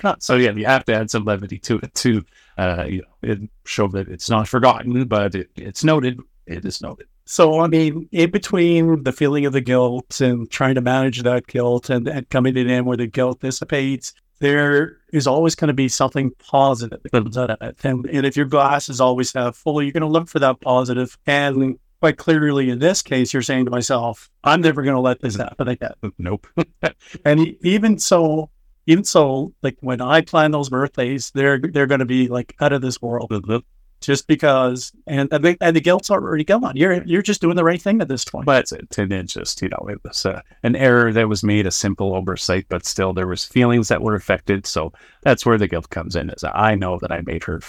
ha." 0.01 0.15
so, 0.19 0.37
yeah, 0.37 0.51
you 0.51 0.65
have 0.65 0.85
to 0.85 0.93
add 0.93 1.11
some 1.11 1.25
levity 1.25 1.59
to 1.59 1.79
it 1.79 1.93
to, 1.95 2.25
uh, 2.57 2.85
you 2.87 3.03
know, 3.21 3.47
show 3.65 3.89
that 3.89 4.07
it's 4.07 4.29
not 4.29 4.47
forgotten, 4.47 5.05
but 5.09 5.35
it, 5.35 5.49
it's 5.57 5.83
noted. 5.83 6.21
It 6.45 6.63
is 6.63 6.81
noted. 6.81 7.08
So, 7.31 7.59
I 7.59 7.67
mean, 7.67 8.09
in 8.11 8.31
between 8.31 9.03
the 9.03 9.11
feeling 9.11 9.45
of 9.45 9.53
the 9.53 9.61
guilt 9.61 10.19
and 10.19 10.49
trying 10.49 10.73
to 10.73 10.81
manage 10.81 11.21
that 11.21 11.45
guilt 11.45 11.91
and, 11.91 12.07
and 12.07 12.27
coming 12.31 12.55
to 12.55 12.61
an 12.61 12.71
end 12.71 12.87
where 12.87 12.97
the 12.97 13.05
guilt 13.05 13.39
dissipates, 13.39 14.15
there 14.39 14.97
is 15.13 15.27
always 15.27 15.53
going 15.53 15.67
to 15.67 15.75
be 15.75 15.89
something 15.89 16.31
positive 16.39 17.03
that 17.03 17.11
comes 17.11 17.37
out 17.37 17.51
of 17.51 17.61
it. 17.61 17.77
And, 17.83 18.07
and 18.07 18.25
if 18.25 18.35
your 18.35 18.47
glass 18.47 18.89
is 18.89 18.99
always 18.99 19.31
half 19.31 19.55
full, 19.55 19.79
you're 19.79 19.91
going 19.91 20.01
to 20.01 20.07
look 20.07 20.27
for 20.27 20.39
that 20.39 20.59
positive. 20.61 21.19
And 21.27 21.77
quite 21.99 22.17
clearly, 22.17 22.71
in 22.71 22.79
this 22.79 23.03
case, 23.03 23.31
you're 23.31 23.43
saying 23.43 23.65
to 23.65 23.71
myself, 23.71 24.31
I'm 24.43 24.61
never 24.61 24.81
going 24.81 24.95
to 24.95 25.01
let 25.01 25.21
this 25.21 25.35
happen 25.35 25.67
again. 25.67 25.93
Nope. 26.17 26.47
And 27.25 27.55
even 27.61 27.99
so, 27.99 28.49
even 28.87 29.03
so, 29.03 29.53
like 29.61 29.77
when 29.81 30.01
I 30.01 30.21
plan 30.21 30.49
those 30.49 30.69
birthdays, 30.69 31.29
they're 31.35 31.59
they're 31.59 31.85
going 31.85 31.99
to 31.99 32.05
be 32.05 32.27
like 32.27 32.55
out 32.59 32.73
of 32.73 32.81
this 32.81 32.99
world 32.99 33.29
mm-hmm. 33.29 33.57
Just 34.01 34.27
because, 34.27 34.91
and 35.07 35.31
and 35.31 35.43
the, 35.43 35.57
and 35.61 35.75
the 35.75 35.81
guilt's 35.81 36.09
already 36.09 36.43
gone. 36.43 36.75
You're 36.75 37.03
you're 37.03 37.21
just 37.21 37.41
doing 37.41 37.55
the 37.55 37.63
right 37.63 37.81
thing 37.81 38.01
at 38.01 38.07
this 38.07 38.25
point. 38.25 38.45
But 38.45 38.71
it, 38.71 38.97
it 38.97 39.23
just, 39.25 39.61
you 39.61 39.69
know, 39.69 39.87
it 39.89 39.99
was 40.03 40.25
uh, 40.25 40.41
an 40.63 40.75
error 40.75 41.11
that 41.13 41.27
was 41.27 41.43
made, 41.43 41.65
a 41.65 41.71
simple 41.71 42.15
oversight, 42.15 42.65
but 42.69 42.85
still 42.85 43.13
there 43.13 43.27
was 43.27 43.45
feelings 43.45 43.87
that 43.87 44.01
were 44.01 44.15
affected. 44.15 44.65
So 44.65 44.93
that's 45.21 45.45
where 45.45 45.57
the 45.57 45.67
guilt 45.67 45.89
comes 45.89 46.15
in. 46.15 46.29
Is 46.29 46.43
I 46.43 46.75
know 46.75 46.97
that 46.99 47.11
I 47.11 47.21
made 47.21 47.43
her, 47.43 47.61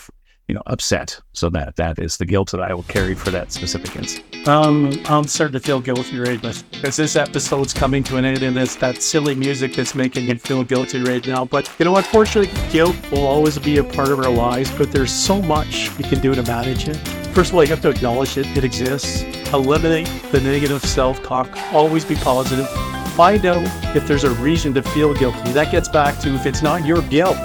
you 0.50 0.54
know, 0.54 0.62
upset. 0.66 1.20
So 1.32 1.48
that 1.50 1.76
that 1.76 2.00
is 2.00 2.16
the 2.16 2.26
guilt 2.26 2.50
that 2.50 2.60
I 2.60 2.74
will 2.74 2.82
carry 2.82 3.14
for 3.14 3.30
that 3.30 3.52
specific 3.52 3.94
incident. 3.94 4.48
Um, 4.48 4.92
I'm 5.04 5.22
starting 5.24 5.52
to 5.52 5.60
feel 5.60 5.80
guilty 5.80 6.18
right 6.18 6.42
now 6.42 6.52
because 6.72 6.96
this 6.96 7.14
episode's 7.14 7.72
coming 7.72 8.02
to 8.04 8.16
an 8.16 8.24
end, 8.24 8.42
and 8.42 8.58
it's 8.58 8.74
that 8.76 9.00
silly 9.00 9.36
music 9.36 9.76
that's 9.76 9.94
making 9.94 10.26
me 10.26 10.34
feel 10.34 10.64
guilty 10.64 11.04
right 11.04 11.24
now. 11.24 11.44
But 11.44 11.70
you 11.78 11.84
know, 11.84 11.94
unfortunately, 11.96 12.52
guilt 12.72 12.96
will 13.12 13.28
always 13.28 13.60
be 13.60 13.78
a 13.78 13.84
part 13.84 14.08
of 14.08 14.18
our 14.18 14.30
lives. 14.30 14.76
But 14.76 14.90
there's 14.90 15.12
so 15.12 15.40
much 15.40 15.96
you 15.96 16.04
can 16.04 16.18
do 16.18 16.34
to 16.34 16.42
manage 16.42 16.88
it. 16.88 16.96
First 17.32 17.50
of 17.50 17.54
all, 17.54 17.62
you 17.62 17.70
have 17.70 17.82
to 17.82 17.90
acknowledge 17.90 18.36
it; 18.36 18.46
it 18.56 18.64
exists. 18.64 19.22
Eliminate 19.52 20.08
the 20.32 20.40
negative 20.40 20.84
self-talk. 20.84 21.48
Always 21.72 22.04
be 22.04 22.16
positive. 22.16 22.68
Find 23.14 23.46
out 23.46 23.62
if 23.94 24.08
there's 24.08 24.24
a 24.24 24.30
reason 24.42 24.74
to 24.74 24.82
feel 24.82 25.14
guilty. 25.14 25.52
That 25.52 25.70
gets 25.70 25.88
back 25.88 26.18
to 26.22 26.34
if 26.34 26.44
it's 26.44 26.62
not 26.62 26.84
your 26.84 27.02
guilt, 27.02 27.38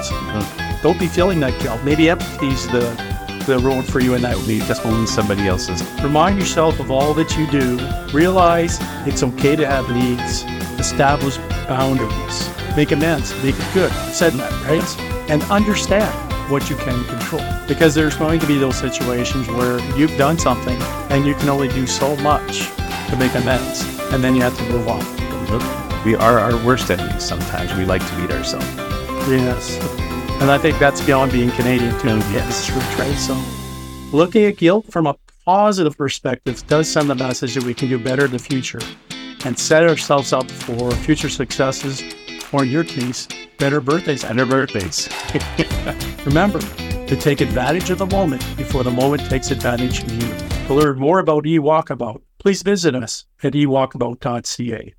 don't 0.86 1.00
be 1.00 1.08
feeling 1.08 1.40
that 1.40 1.60
guilt. 1.64 1.84
Maybe 1.84 2.10
empathy's 2.10 2.68
the 2.68 2.86
the 3.48 3.58
road 3.58 3.86
for 3.86 4.00
you 4.00 4.14
and 4.14 4.24
that 4.24 4.38
would 4.38 4.46
Be 4.46 4.60
just 4.60 4.86
only 4.86 5.08
somebody 5.08 5.48
else's. 5.48 5.84
Remind 6.04 6.38
yourself 6.38 6.80
of 6.80 6.92
all 6.92 7.16
that 7.16 7.36
you 7.36 7.50
do. 7.50 7.80
Realize 8.16 8.78
it's 9.08 9.24
okay 9.24 9.56
to 9.56 9.66
have 9.66 9.90
needs. 9.90 10.44
Establish 10.80 11.38
boundaries. 11.68 12.50
Make 12.76 12.92
amends. 12.92 13.34
Make 13.44 13.56
it 13.58 13.74
good. 13.74 13.92
I 13.92 14.12
said 14.12 14.34
that, 14.34 14.52
right? 14.68 15.30
And 15.32 15.42
understand 15.46 16.14
what 16.52 16.70
you 16.70 16.76
can 16.76 17.04
control. 17.06 17.44
Because 17.68 17.96
there's 17.96 18.16
going 18.16 18.40
to 18.42 18.46
be 18.46 18.60
those 18.60 18.78
situations 18.78 19.48
where 19.48 19.80
you've 19.98 20.16
done 20.20 20.38
something 20.38 20.80
and 21.10 21.26
you 21.26 21.34
can 21.34 21.50
only 21.50 21.70
do 21.70 21.88
so 21.88 22.16
much 22.18 22.70
to 23.10 23.16
make 23.18 23.34
amends. 23.34 23.82
And 24.14 24.24
then 24.24 24.36
you 24.36 24.42
have 24.44 24.56
to 24.58 24.64
move 24.70 24.88
on. 24.88 26.06
We 26.06 26.14
are 26.16 26.38
our 26.38 26.64
worst 26.64 26.92
enemies 26.92 27.24
sometimes. 27.24 27.74
We 27.74 27.86
like 27.86 28.08
to 28.08 28.16
beat 28.18 28.30
ourselves. 28.30 28.68
Yes. 29.28 30.05
And 30.42 30.52
I 30.52 30.58
think 30.58 30.78
that's 30.80 31.02
beyond 31.06 31.32
being 31.32 31.50
Canadian 31.52 31.98
too. 32.00 32.18
Yes, 32.32 32.70
right. 33.00 33.16
So 33.16 33.36
looking 34.16 34.46
at 34.46 34.58
guilt 34.58 34.92
from 34.92 35.08
a 35.08 35.16
positive 35.46 35.98
perspective 35.98 36.66
does 36.68 36.90
send 36.90 37.10
the 37.10 37.16
message 37.16 37.56
that 37.56 37.64
we 37.64 37.74
can 37.74 37.88
do 37.88 38.00
better 38.00 38.26
in 38.26 38.32
the 38.32 38.40
future 38.40 38.82
and 39.46 39.58
set 39.58 39.88
ourselves 39.88 40.34
up 40.34 40.50
for 40.50 40.92
future 40.92 41.30
successes, 41.30 42.04
or 42.52 42.64
in 42.64 42.70
your 42.70 42.84
case, 42.84 43.28
better 43.60 43.80
birthdays 43.80 44.24
and 44.24 44.40
And 44.40 44.50
birthdays. 44.50 45.08
Remember 46.26 46.60
to 46.60 47.16
take 47.16 47.42
advantage 47.42 47.92
of 47.92 48.00
the 48.00 48.08
moment 48.08 48.42
before 48.58 48.84
the 48.84 48.92
moment 48.92 49.30
takes 49.30 49.52
advantage 49.52 50.02
of 50.04 50.12
you. 50.12 50.48
To 50.68 50.74
learn 50.74 50.98
more 50.98 51.20
about 51.20 51.44
eWalkabout, 51.44 52.22
please 52.40 52.64
visit 52.64 52.96
us 52.96 53.26
at 53.44 53.54
ewalkabout.ca. 53.54 54.96